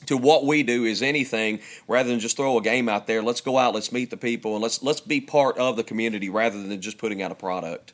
to 0.06 0.16
what 0.16 0.44
we 0.44 0.62
do 0.62 0.84
is 0.84 1.02
anything 1.02 1.60
rather 1.88 2.08
than 2.08 2.20
just 2.20 2.36
throw 2.36 2.58
a 2.58 2.62
game 2.62 2.88
out 2.88 3.06
there. 3.06 3.22
Let's 3.22 3.40
go 3.40 3.58
out, 3.58 3.74
let's 3.74 3.92
meet 3.92 4.10
the 4.10 4.16
people, 4.16 4.54
and 4.54 4.62
let's 4.62 4.82
let's 4.82 5.00
be 5.00 5.20
part 5.20 5.58
of 5.58 5.76
the 5.76 5.84
community 5.84 6.28
rather 6.28 6.62
than 6.62 6.80
just 6.80 6.98
putting 6.98 7.22
out 7.22 7.30
a 7.30 7.36
product. 7.36 7.92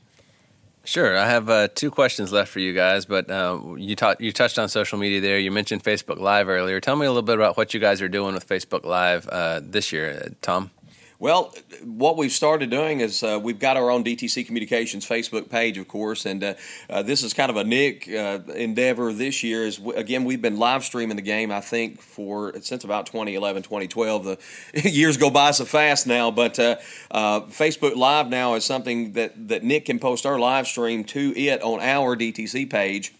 Sure, 0.84 1.18
I 1.18 1.26
have 1.26 1.50
uh, 1.50 1.68
two 1.74 1.90
questions 1.90 2.32
left 2.32 2.50
for 2.50 2.60
you 2.60 2.72
guys, 2.72 3.04
but 3.04 3.30
uh, 3.30 3.60
you 3.76 3.94
taught 3.94 4.22
you 4.22 4.32
touched 4.32 4.58
on 4.58 4.70
social 4.70 4.98
media 4.98 5.20
there. 5.20 5.38
You 5.38 5.50
mentioned 5.50 5.84
Facebook 5.84 6.18
Live 6.18 6.48
earlier. 6.48 6.80
Tell 6.80 6.96
me 6.96 7.04
a 7.04 7.10
little 7.10 7.22
bit 7.22 7.34
about 7.34 7.58
what 7.58 7.74
you 7.74 7.80
guys 7.80 8.00
are 8.00 8.08
doing 8.08 8.32
with 8.32 8.48
Facebook 8.48 8.86
Live 8.86 9.28
uh, 9.28 9.60
this 9.62 9.92
year, 9.92 10.34
Tom. 10.40 10.70
Well, 11.20 11.52
what 11.82 12.16
we've 12.16 12.30
started 12.30 12.70
doing 12.70 13.00
is 13.00 13.24
uh, 13.24 13.40
we've 13.42 13.58
got 13.58 13.76
our 13.76 13.90
own 13.90 14.04
DTC 14.04 14.46
Communications 14.46 15.04
Facebook 15.04 15.50
page, 15.50 15.76
of 15.76 15.88
course, 15.88 16.24
and 16.24 16.44
uh, 16.44 16.54
uh, 16.88 17.02
this 17.02 17.24
is 17.24 17.34
kind 17.34 17.50
of 17.50 17.56
a 17.56 17.64
Nick 17.64 18.08
uh, 18.08 18.38
endeavor 18.54 19.12
this 19.12 19.42
year. 19.42 19.66
Is 19.66 19.80
again 19.96 20.24
we've 20.24 20.40
been 20.40 20.58
live 20.58 20.84
streaming 20.84 21.16
the 21.16 21.22
game, 21.22 21.50
I 21.50 21.60
think, 21.60 22.00
for 22.00 22.52
since 22.60 22.84
about 22.84 23.06
2011, 23.06 23.64
2012. 23.64 24.24
The 24.24 24.38
years 24.88 25.16
go 25.16 25.28
by 25.28 25.50
so 25.50 25.64
fast 25.64 26.06
now, 26.06 26.30
but 26.30 26.56
uh, 26.60 26.76
uh, 27.10 27.40
Facebook 27.46 27.96
Live 27.96 28.28
now 28.28 28.54
is 28.54 28.64
something 28.64 29.14
that 29.14 29.48
that 29.48 29.64
Nick 29.64 29.86
can 29.86 29.98
post 29.98 30.24
our 30.24 30.38
live 30.38 30.68
stream 30.68 31.02
to 31.06 31.36
it 31.36 31.60
on 31.62 31.80
our 31.80 32.14
DTC 32.16 32.70
page 32.70 33.12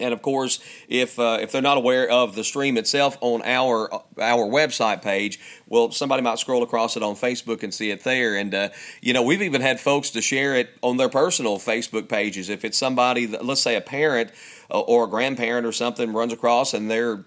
and 0.00 0.12
of 0.12 0.22
course, 0.22 0.58
if 0.88 1.18
uh, 1.18 1.38
if 1.40 1.52
they're 1.52 1.62
not 1.62 1.76
aware 1.76 2.08
of 2.08 2.34
the 2.34 2.42
stream 2.42 2.76
itself 2.76 3.16
on 3.20 3.42
our 3.44 3.92
our 3.92 4.46
website 4.46 5.02
page, 5.02 5.38
well, 5.68 5.90
somebody 5.92 6.22
might 6.22 6.38
scroll 6.38 6.62
across 6.62 6.96
it 6.96 7.02
on 7.02 7.14
Facebook 7.14 7.62
and 7.62 7.72
see 7.72 7.90
it 7.90 8.02
there. 8.02 8.36
And 8.36 8.54
uh, 8.54 8.68
you 9.00 9.12
know, 9.12 9.22
we've 9.22 9.42
even 9.42 9.60
had 9.60 9.80
folks 9.80 10.10
to 10.10 10.20
share 10.20 10.54
it 10.54 10.70
on 10.82 10.96
their 10.96 11.08
personal 11.08 11.58
Facebook 11.58 12.08
pages. 12.08 12.48
If 12.48 12.64
it's 12.64 12.78
somebody, 12.78 13.26
that, 13.26 13.44
let's 13.44 13.60
say 13.60 13.76
a 13.76 13.80
parent 13.80 14.32
uh, 14.70 14.80
or 14.80 15.04
a 15.04 15.08
grandparent 15.08 15.66
or 15.66 15.72
something, 15.72 16.12
runs 16.12 16.32
across 16.32 16.74
and 16.74 16.90
they're 16.90 17.24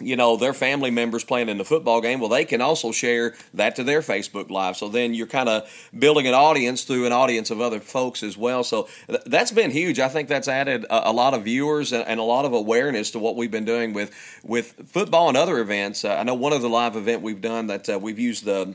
you 0.00 0.16
know 0.16 0.36
their 0.36 0.52
family 0.52 0.90
members 0.90 1.24
playing 1.24 1.48
in 1.48 1.58
the 1.58 1.64
football 1.64 2.00
game 2.00 2.20
well 2.20 2.28
they 2.28 2.44
can 2.44 2.60
also 2.60 2.92
share 2.92 3.34
that 3.54 3.76
to 3.76 3.84
their 3.84 4.00
facebook 4.00 4.50
live. 4.50 4.76
So 4.76 4.88
then 4.88 5.14
you're 5.14 5.26
kind 5.26 5.48
of 5.48 5.70
building 5.96 6.26
an 6.26 6.34
audience 6.34 6.84
through 6.84 7.06
an 7.06 7.12
audience 7.12 7.50
of 7.50 7.60
other 7.60 7.80
folks 7.80 8.22
as 8.22 8.36
well. 8.36 8.64
So 8.64 8.88
th- 9.06 9.22
that's 9.26 9.52
been 9.52 9.70
huge. 9.70 10.00
I 10.00 10.08
think 10.08 10.28
that's 10.28 10.48
added 10.48 10.84
a, 10.84 11.10
a 11.10 11.12
lot 11.12 11.34
of 11.34 11.44
viewers 11.44 11.92
and, 11.92 12.06
and, 12.06 12.18
a 12.18 12.22
lot 12.22 12.44
of 12.44 12.52
awareness 12.52 13.12
to 13.12 13.18
what 13.18 13.36
we've 13.36 13.50
been 13.50 13.64
doing 13.64 13.92
with 13.92 14.12
with 14.42 14.74
football 14.88 15.28
and 15.28 15.36
other 15.36 15.58
events. 15.58 16.04
Uh, 16.04 16.14
i 16.14 16.22
know 16.22 16.34
one 16.34 16.52
of 16.52 16.62
the 16.62 16.68
live 16.68 16.96
event 16.96 17.22
we've 17.22 17.40
done 17.40 17.66
that 17.68 17.88
uh, 17.88 17.98
we've 17.98 18.18
used 18.18 18.44
the 18.44 18.74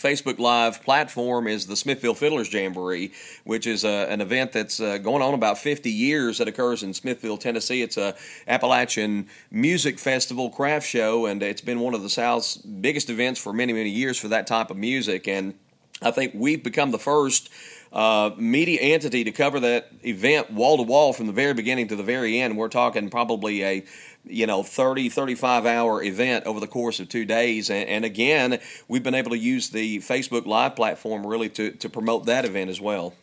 Facebook 0.00 0.38
Live 0.38 0.82
platform 0.82 1.46
is 1.46 1.66
the 1.66 1.76
Smithville 1.76 2.14
Fiddlers 2.14 2.52
Jamboree, 2.52 3.12
which 3.44 3.66
is 3.66 3.84
uh, 3.84 4.06
an 4.08 4.20
event 4.20 4.52
that's 4.52 4.80
uh, 4.80 4.98
going 4.98 5.22
on 5.22 5.34
about 5.34 5.58
50 5.58 5.90
years 5.90 6.38
that 6.38 6.48
occurs 6.48 6.82
in 6.82 6.94
Smithville, 6.94 7.36
Tennessee. 7.36 7.82
It's 7.82 7.98
a 7.98 8.16
Appalachian 8.48 9.28
music 9.50 9.98
festival 9.98 10.48
craft 10.48 10.86
show, 10.86 11.26
and 11.26 11.42
it's 11.42 11.60
been 11.60 11.80
one 11.80 11.94
of 11.94 12.02
the 12.02 12.10
South's 12.10 12.56
biggest 12.56 13.10
events 13.10 13.40
for 13.40 13.52
many, 13.52 13.72
many 13.72 13.90
years 13.90 14.18
for 14.18 14.28
that 14.28 14.46
type 14.46 14.70
of 14.70 14.78
music. 14.78 15.28
And 15.28 15.54
I 16.00 16.10
think 16.10 16.32
we've 16.34 16.62
become 16.62 16.92
the 16.92 16.98
first 16.98 17.50
uh, 17.92 18.30
media 18.36 18.80
entity 18.80 19.24
to 19.24 19.32
cover 19.32 19.60
that 19.60 19.90
event 20.02 20.50
wall 20.50 20.76
to 20.76 20.82
wall 20.82 21.12
from 21.12 21.26
the 21.26 21.32
very 21.32 21.54
beginning 21.54 21.88
to 21.88 21.96
the 21.96 22.02
very 22.02 22.38
end. 22.38 22.56
We're 22.56 22.68
talking 22.68 23.10
probably 23.10 23.64
a 23.64 23.84
you 24.24 24.46
know 24.46 24.62
30 24.62 25.08
35 25.08 25.66
hour 25.66 26.02
event 26.02 26.46
over 26.46 26.60
the 26.60 26.66
course 26.66 27.00
of 27.00 27.08
two 27.08 27.24
days. 27.24 27.70
And, 27.70 27.88
and, 27.88 28.04
again 28.04 28.58
we've 28.88 29.02
been 29.02 29.14
able 29.14 29.30
to 29.30 29.38
use 29.38 29.70
the 29.70 29.98
facebook 29.98 30.46
live 30.46 30.74
platform 30.74 31.26
really 31.26 31.48
to, 31.50 31.72
to 31.72 31.88
promote 31.88 32.26
that 32.26 32.44
event 32.44 32.70
as 32.70 32.80
well 32.80 33.14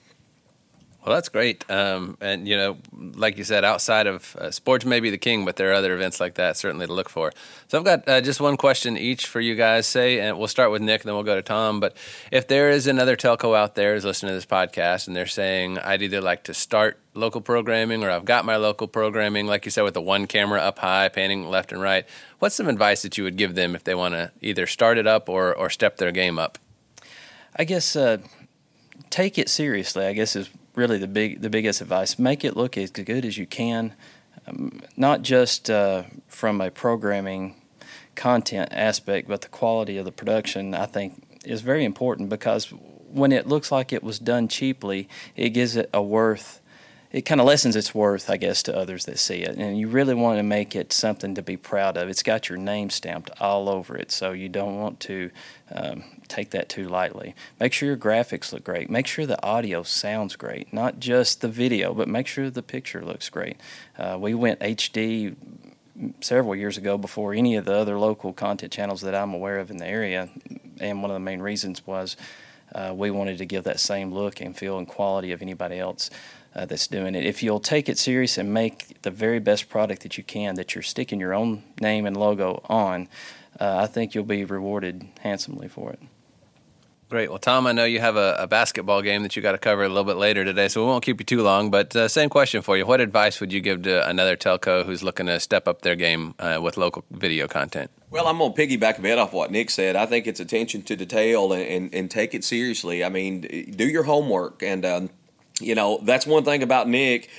well, 1.08 1.16
that's 1.16 1.30
great. 1.30 1.64
Um, 1.72 2.18
and, 2.20 2.46
you 2.50 2.58
know, 2.58 2.78
like 2.92 3.38
you 3.38 3.46
said, 3.46 3.64
outside 3.64 4.08
of 4.08 4.36
uh, 4.36 4.52
sports 4.52 4.84
may 4.84 5.00
be 5.00 5.10
the 5.10 5.18
king, 5.18 5.46
but 5.46 5.56
there 5.56 5.72
are 5.72 5.74
other 5.74 5.94
events 5.94 6.20
like 6.20 6.34
that 6.34 6.58
certainly 6.58 6.86
to 6.86 6.92
look 6.92 7.08
for. 7.08 7.32
So 7.70 7.78
I've 7.78 7.86
got 7.86 8.10
uh, 8.10 8.20
just 8.20 8.42
one 8.42 8.58
question 8.58 8.98
each 8.98 9.26
for 9.26 9.40
you 9.40 9.56
guys. 9.56 9.88
Say, 9.88 10.20
and 10.20 10.38
we'll 10.38 10.50
start 10.50 10.70
with 10.70 10.82
Nick, 10.82 11.02
and 11.02 11.08
then 11.08 11.16
we'll 11.16 11.24
go 11.24 11.36
to 11.36 11.42
Tom. 11.42 11.80
But 11.80 11.96
if 12.30 12.50
there 12.50 12.70
is 12.70 12.88
another 12.88 13.16
telco 13.16 13.58
out 13.58 13.76
there 13.76 13.94
who's 13.94 14.04
listening 14.04 14.32
to 14.32 14.36
this 14.36 14.46
podcast 14.46 15.08
and 15.08 15.16
they're 15.16 15.28
saying, 15.28 15.78
I'd 15.80 16.02
either 16.02 16.20
like 16.20 16.44
to 16.44 16.54
start 16.54 17.00
local 17.14 17.40
programming 17.40 18.04
or 18.04 18.12
I've 18.12 18.26
got 18.26 18.44
my 18.44 18.58
local 18.58 18.90
programming, 18.90 19.48
like 19.48 19.64
you 19.64 19.72
said, 19.72 19.84
with 19.84 19.94
the 19.94 20.02
one 20.02 20.28
camera 20.28 20.60
up 20.60 20.80
high, 20.80 21.08
panning 21.08 21.50
left 21.50 21.72
and 21.72 21.82
right, 21.82 22.06
what's 22.40 22.56
some 22.56 22.68
advice 22.68 23.02
that 23.04 23.18
you 23.18 23.24
would 23.24 23.38
give 23.38 23.56
them 23.56 23.76
if 23.76 23.86
they 23.86 23.96
want 23.96 24.14
to 24.14 24.34
either 24.42 24.68
start 24.68 24.98
it 24.98 25.08
up 25.08 25.30
or, 25.30 25.56
or 25.56 25.70
step 25.70 26.00
their 26.00 26.12
game 26.12 26.38
up? 26.38 26.58
I 27.56 27.64
guess 27.64 27.96
uh, 27.96 28.18
take 29.10 29.38
it 29.38 29.48
seriously, 29.48 30.06
I 30.06 30.12
guess 30.12 30.36
is 30.36 30.50
really 30.78 30.98
the 30.98 31.08
big 31.08 31.42
the 31.42 31.50
biggest 31.50 31.82
advice. 31.82 32.18
Make 32.18 32.46
it 32.46 32.56
look 32.56 32.78
as 32.78 32.92
good 32.92 33.26
as 33.26 33.38
you 33.38 33.46
can, 33.46 33.94
um, 34.48 34.82
not 34.96 35.24
just 35.24 35.70
uh, 35.70 36.04
from 36.28 36.62
a 36.62 36.72
programming 36.72 37.56
content 38.16 38.70
aspect, 38.72 39.28
but 39.28 39.42
the 39.42 39.50
quality 39.50 39.98
of 39.98 40.06
the 40.06 40.12
production. 40.12 40.74
I 40.74 40.86
think 40.86 41.22
is 41.44 41.62
very 41.62 41.84
important 41.84 42.30
because 42.30 42.72
when 43.10 43.32
it 43.32 43.48
looks 43.48 43.72
like 43.72 43.92
it 43.92 44.04
was 44.04 44.20
done 44.20 44.48
cheaply, 44.48 45.10
it 45.36 45.50
gives 45.50 45.76
it 45.76 45.90
a 45.94 46.02
worth 46.02 46.62
it 47.12 47.22
kind 47.22 47.40
of 47.40 47.48
lessens 47.48 47.76
its 47.76 47.96
worth, 47.96 48.30
I 48.30 48.38
guess, 48.38 48.62
to 48.64 48.76
others 48.76 49.06
that 49.06 49.18
see 49.18 49.42
it. 49.42 49.56
And 49.56 49.80
you 49.80 49.88
really 49.88 50.14
want 50.14 50.40
to 50.40 50.44
make 50.44 50.76
it 50.76 50.92
something 50.92 51.36
to 51.36 51.42
be 51.42 51.56
proud 51.56 51.96
of. 51.96 52.10
It's 52.10 52.24
got 52.24 52.50
your 52.50 52.58
name 52.58 52.90
stamped 52.90 53.32
all 53.40 53.70
over 53.70 53.96
it, 53.96 54.12
so 54.12 54.34
you 54.34 54.50
don't 54.50 54.78
want 54.78 55.00
to 55.02 55.32
um, 55.72 56.04
take 56.28 56.50
that 56.52 56.68
too 56.68 56.88
lightly. 56.88 57.34
Make 57.60 57.72
sure 57.72 57.88
your 57.88 57.98
graphics 57.98 58.52
look 58.52 58.64
great. 58.64 58.90
Make 58.90 59.08
sure 59.08 59.26
the 59.26 59.44
audio 59.44 59.84
sounds 59.84 60.36
great, 60.36 60.74
not 60.74 61.00
just 61.00 61.40
the 61.42 61.48
video, 61.48 61.94
but 61.94 62.10
make 62.10 62.28
sure 62.28 62.50
the 62.50 62.62
picture 62.62 63.04
looks 63.04 63.30
great. 63.30 63.58
Uh, 63.98 64.18
we 64.20 64.34
went 64.34 64.60
HD 64.60 65.36
several 66.22 66.56
years 66.56 66.78
ago 66.78 66.98
before 66.98 67.34
any 67.34 67.56
of 67.56 67.66
the 67.66 67.74
other 67.74 67.98
local 67.98 68.34
content 68.34 68.72
channels 68.72 69.02
that 69.02 69.16
I'm 69.16 69.34
aware 69.34 69.60
of 69.60 69.72
in 69.72 69.78
the 69.78 69.88
area. 69.88 70.30
And 70.80 71.02
one 71.02 71.10
of 71.10 71.16
the 71.16 71.22
main 71.22 71.40
reasons 71.40 71.88
was 71.88 72.18
uh, 72.76 72.94
we 72.96 73.10
wanted 73.10 73.38
to 73.38 73.46
give 73.46 73.64
that 73.64 73.80
same 73.80 74.14
look 74.14 74.42
and 74.42 74.56
feel 74.56 74.78
and 74.78 74.88
quality 74.88 75.32
of 75.32 75.42
anybody 75.42 75.80
else 75.80 76.10
uh, 76.56 76.66
that's 76.66 76.88
doing 76.88 77.16
it. 77.16 77.26
If 77.26 77.44
you'll 77.44 77.60
take 77.60 77.90
it 77.90 77.98
serious 77.98 78.38
and 78.38 78.54
make 78.54 79.02
the 79.02 79.12
very 79.12 79.40
best 79.40 79.70
product 79.70 80.04
that 80.04 80.18
you 80.18 80.24
can, 80.24 80.56
that 80.56 80.76
you're 80.76 80.82
sticking 80.82 81.20
your 81.20 81.34
own 81.34 81.64
name 81.80 82.06
and 82.06 82.18
logo 82.18 82.62
on, 82.66 83.08
uh, 83.60 83.78
I 83.78 83.88
think 83.88 84.14
you'll 84.14 84.24
be 84.24 84.46
rewarded 84.46 85.08
handsomely 85.22 85.68
for 85.68 85.92
it. 85.92 86.00
Great. 87.10 87.30
Well, 87.30 87.40
Tom, 87.40 87.68
I 87.68 87.72
know 87.72 87.86
you 87.86 88.02
have 88.02 88.18
a, 88.18 88.36
a 88.38 88.48
basketball 88.48 89.02
game 89.02 89.24
that 89.24 89.34
you 89.38 89.42
got 89.42 89.54
to 89.54 89.58
cover 89.58 89.84
a 89.84 89.88
little 89.88 90.04
bit 90.04 90.18
later 90.18 90.44
today, 90.44 90.68
so 90.68 90.82
we 90.82 90.88
won't 90.88 91.06
keep 91.06 91.22
you 91.22 91.26
too 91.26 91.42
long. 91.42 91.72
But 91.72 91.96
uh, 91.96 92.10
same 92.10 92.30
question 92.30 92.62
for 92.62 92.76
you: 92.76 92.86
What 92.86 93.00
advice 93.00 93.40
would 93.40 93.54
you 93.54 93.62
give 93.62 93.84
to 93.84 94.06
another 94.10 94.36
telco 94.36 94.86
who's 94.86 95.04
looking 95.04 95.28
to 95.28 95.40
step 95.40 95.70
up 95.70 95.84
their 95.84 95.96
game 95.96 96.36
uh, 96.38 96.60
with 96.62 96.76
local 96.76 97.06
video 97.10 97.48
content? 97.48 97.92
Well, 98.10 98.28
I'm 98.28 98.40
going 98.40 98.54
to 98.54 98.62
piggyback 98.62 99.00
a 99.00 99.02
bit 99.02 99.18
off 99.18 99.32
what 99.32 99.52
Nick 99.52 99.70
said. 99.70 99.96
I 99.96 100.06
think 100.06 100.28
it's 100.28 100.42
attention 100.42 100.82
to 100.84 100.98
detail 100.98 101.54
and, 101.54 101.64
and, 101.64 101.94
and 101.94 102.12
take 102.12 102.34
it 102.34 102.44
seriously. 102.44 103.06
I 103.06 103.10
mean, 103.10 103.42
do 103.42 103.88
your 103.88 104.04
homework, 104.04 104.62
and 104.62 104.86
um, 104.86 105.10
you 105.60 105.76
know 105.76 106.00
that's 106.04 106.26
one 106.26 106.44
thing 106.44 106.64
about 106.64 106.88
Nick 106.88 107.30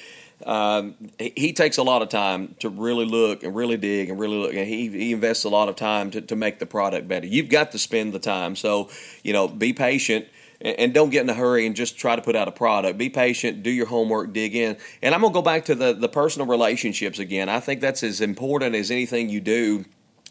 um, 0.47 0.95
he 1.19 1.53
takes 1.53 1.79
a 1.79 1.83
lot 1.83 2.03
of 2.03 2.09
time 2.09 2.55
to 2.61 2.69
really 2.69 3.05
look 3.05 3.43
and 3.43 3.55
really 3.55 3.77
dig 3.77 4.09
and 4.09 4.21
really 4.21 4.37
look, 4.37 4.55
and 4.55 4.69
he, 4.69 4.89
he 4.89 5.13
invests 5.13 5.45
a 5.45 5.49
lot 5.49 5.69
of 5.69 5.77
time 5.77 6.11
to, 6.13 6.21
to 6.21 6.37
make 6.37 6.59
the 6.59 6.67
product 6.67 7.09
better. 7.09 7.27
You've 7.27 7.49
got 7.49 7.73
to 7.73 7.79
spend 7.79 8.13
the 8.13 8.19
time. 8.19 8.55
So, 8.55 8.89
you 9.25 9.33
know, 9.33 9.49
be 9.49 9.73
patient 9.73 10.27
and 10.61 10.93
don't 10.93 11.11
get 11.11 11.23
in 11.23 11.31
a 11.31 11.35
hurry 11.35 11.67
and 11.67 11.77
just 11.77 11.99
try 11.99 12.17
to 12.17 12.23
put 12.23 12.35
out 12.37 12.49
a 12.49 12.53
product. 12.53 12.99
Be 12.99 13.09
patient, 13.09 13.63
do 13.63 13.71
your 13.71 13.87
homework, 13.87 14.33
dig 14.33 14.55
in. 14.55 14.77
And 15.03 15.15
I'm 15.15 15.21
going 15.21 15.33
to 15.33 15.39
go 15.39 15.43
back 15.43 15.65
to 15.67 15.75
the, 15.75 15.93
the 15.93 16.09
personal 16.09 16.47
relationships 16.49 17.19
again. 17.19 17.49
I 17.49 17.61
think 17.61 17.81
that's 17.81 18.03
as 18.03 18.21
important 18.21 18.75
as 18.75 18.91
anything 18.91 19.29
you 19.29 19.41
do 19.41 19.85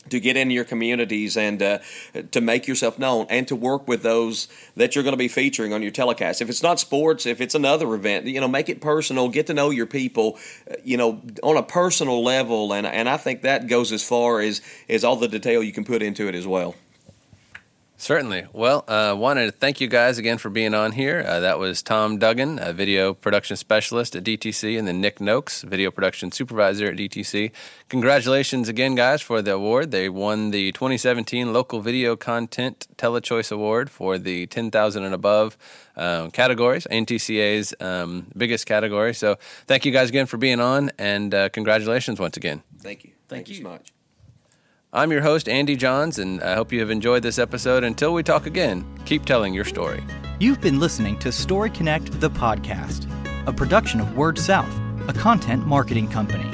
to 0.10 0.20
get 0.20 0.38
in 0.38 0.52
your 0.52 0.64
communities 0.64 1.38
and 1.38 1.62
uh, 1.62 1.80
to 2.32 2.42
make 2.42 2.68
yourself 2.68 2.98
known 2.98 3.26
and 3.30 3.48
to 3.48 3.56
work 3.56 3.88
with 3.88 4.04
those 4.04 4.48
that 4.76 4.96
you're 4.96 5.04
going 5.04 5.14
to 5.14 5.18
be 5.18 5.28
featuring 5.28 5.74
on 5.74 5.82
your 5.82 5.92
telecast. 5.92 6.42
If 6.42 6.50
it's 6.50 6.64
not 6.64 6.80
sports, 6.80 7.26
if 7.26 7.42
it's 7.42 7.56
another 7.56 7.94
event, 7.94 8.26
you 8.26 8.40
know, 8.40 8.48
make 8.48 8.70
it 8.70 8.82
personal, 8.82 9.30
get 9.30 9.48
to 9.48 9.54
know 9.54 9.70
your 9.70 9.86
people, 9.86 10.38
uh, 10.70 10.76
you 10.84 10.98
know, 10.98 11.22
on 11.44 11.58
a 11.58 11.64
personal 11.64 12.24
level. 12.24 12.74
And, 12.74 12.88
and 12.88 13.10
I 13.10 13.18
think 13.18 13.42
that 13.42 13.68
goes 13.68 13.92
as 13.92 14.04
far 14.04 14.40
as, 14.42 14.62
as 14.90 15.04
all 15.04 15.16
the 15.16 15.28
detail 15.28 15.64
you 15.64 15.74
can 15.74 15.84
put 15.84 16.02
into 16.02 16.28
it 16.28 16.36
as 16.36 16.48
well. 16.48 16.76
Certainly. 18.00 18.46
Well, 18.54 18.86
I 18.88 19.10
uh, 19.10 19.16
wanted 19.16 19.48
to 19.48 19.52
thank 19.52 19.82
you 19.82 19.88
guys 19.88 20.20
again 20.20 20.38
for 20.38 20.52
being 20.52 20.76
on 20.76 20.92
here. 20.92 21.26
Uh, 21.28 21.40
that 21.40 21.58
was 21.58 21.82
Tom 21.82 22.20
Duggan, 22.20 22.60
a 22.62 22.72
video 22.72 23.16
production 23.16 23.58
specialist 23.58 24.16
at 24.16 24.24
DTC, 24.24 24.78
and 24.78 24.88
then 24.88 25.02
Nick 25.02 25.20
Noakes, 25.20 25.64
video 25.64 25.90
production 25.90 26.32
supervisor 26.32 26.86
at 26.86 26.96
DTC. 26.96 27.52
Congratulations 27.90 28.70
again, 28.70 28.94
guys, 28.94 29.24
for 29.24 29.42
the 29.42 29.54
award. 29.54 29.90
They 29.90 30.10
won 30.10 30.52
the 30.52 30.72
2017 30.74 31.52
Local 31.52 31.82
Video 31.82 32.16
Content 32.16 32.86
Telechoice 32.98 33.52
Award 33.52 33.90
for 33.90 34.20
the 34.20 34.46
10,000 34.46 35.04
and 35.04 35.16
above 35.16 35.58
um, 35.96 36.30
categories, 36.30 36.86
NTCA's 36.92 37.74
um, 37.80 38.28
biggest 38.38 38.68
category. 38.68 39.16
So 39.16 39.38
thank 39.66 39.86
you 39.86 39.92
guys 39.92 40.10
again 40.10 40.28
for 40.28 40.38
being 40.38 40.60
on, 40.60 40.92
and 41.00 41.34
uh, 41.34 41.50
congratulations 41.50 42.20
once 42.20 42.38
again. 42.38 42.62
Thank 42.80 43.06
you. 43.06 43.12
Thank, 43.28 43.48
thank 43.48 43.50
you 43.50 43.64
so 43.64 43.70
much. 43.70 43.97
I'm 44.94 45.12
your 45.12 45.22
host, 45.22 45.50
Andy 45.50 45.76
Johns, 45.76 46.18
and 46.18 46.42
I 46.42 46.56
hope 46.56 46.72
you 46.72 46.80
have 46.80 46.90
enjoyed 46.90 47.22
this 47.22 47.40
episode. 47.40 47.84
Until 47.84 48.14
we 48.14 48.24
talk 48.24 48.46
again, 48.46 48.86
keep 49.04 49.26
telling 49.26 49.54
your 49.54 49.66
story. 49.66 50.02
You've 50.40 50.62
been 50.62 50.80
listening 50.80 51.20
to 51.20 51.30
Story 51.30 51.70
Connect, 51.70 52.22
the 52.22 52.30
podcast, 52.30 53.06
a 53.48 53.52
production 53.52 54.00
of 54.00 54.16
Word 54.16 54.40
South, 54.40 54.74
a 55.10 55.14
content 55.14 55.68
marketing 55.68 56.08
company. 56.08 56.50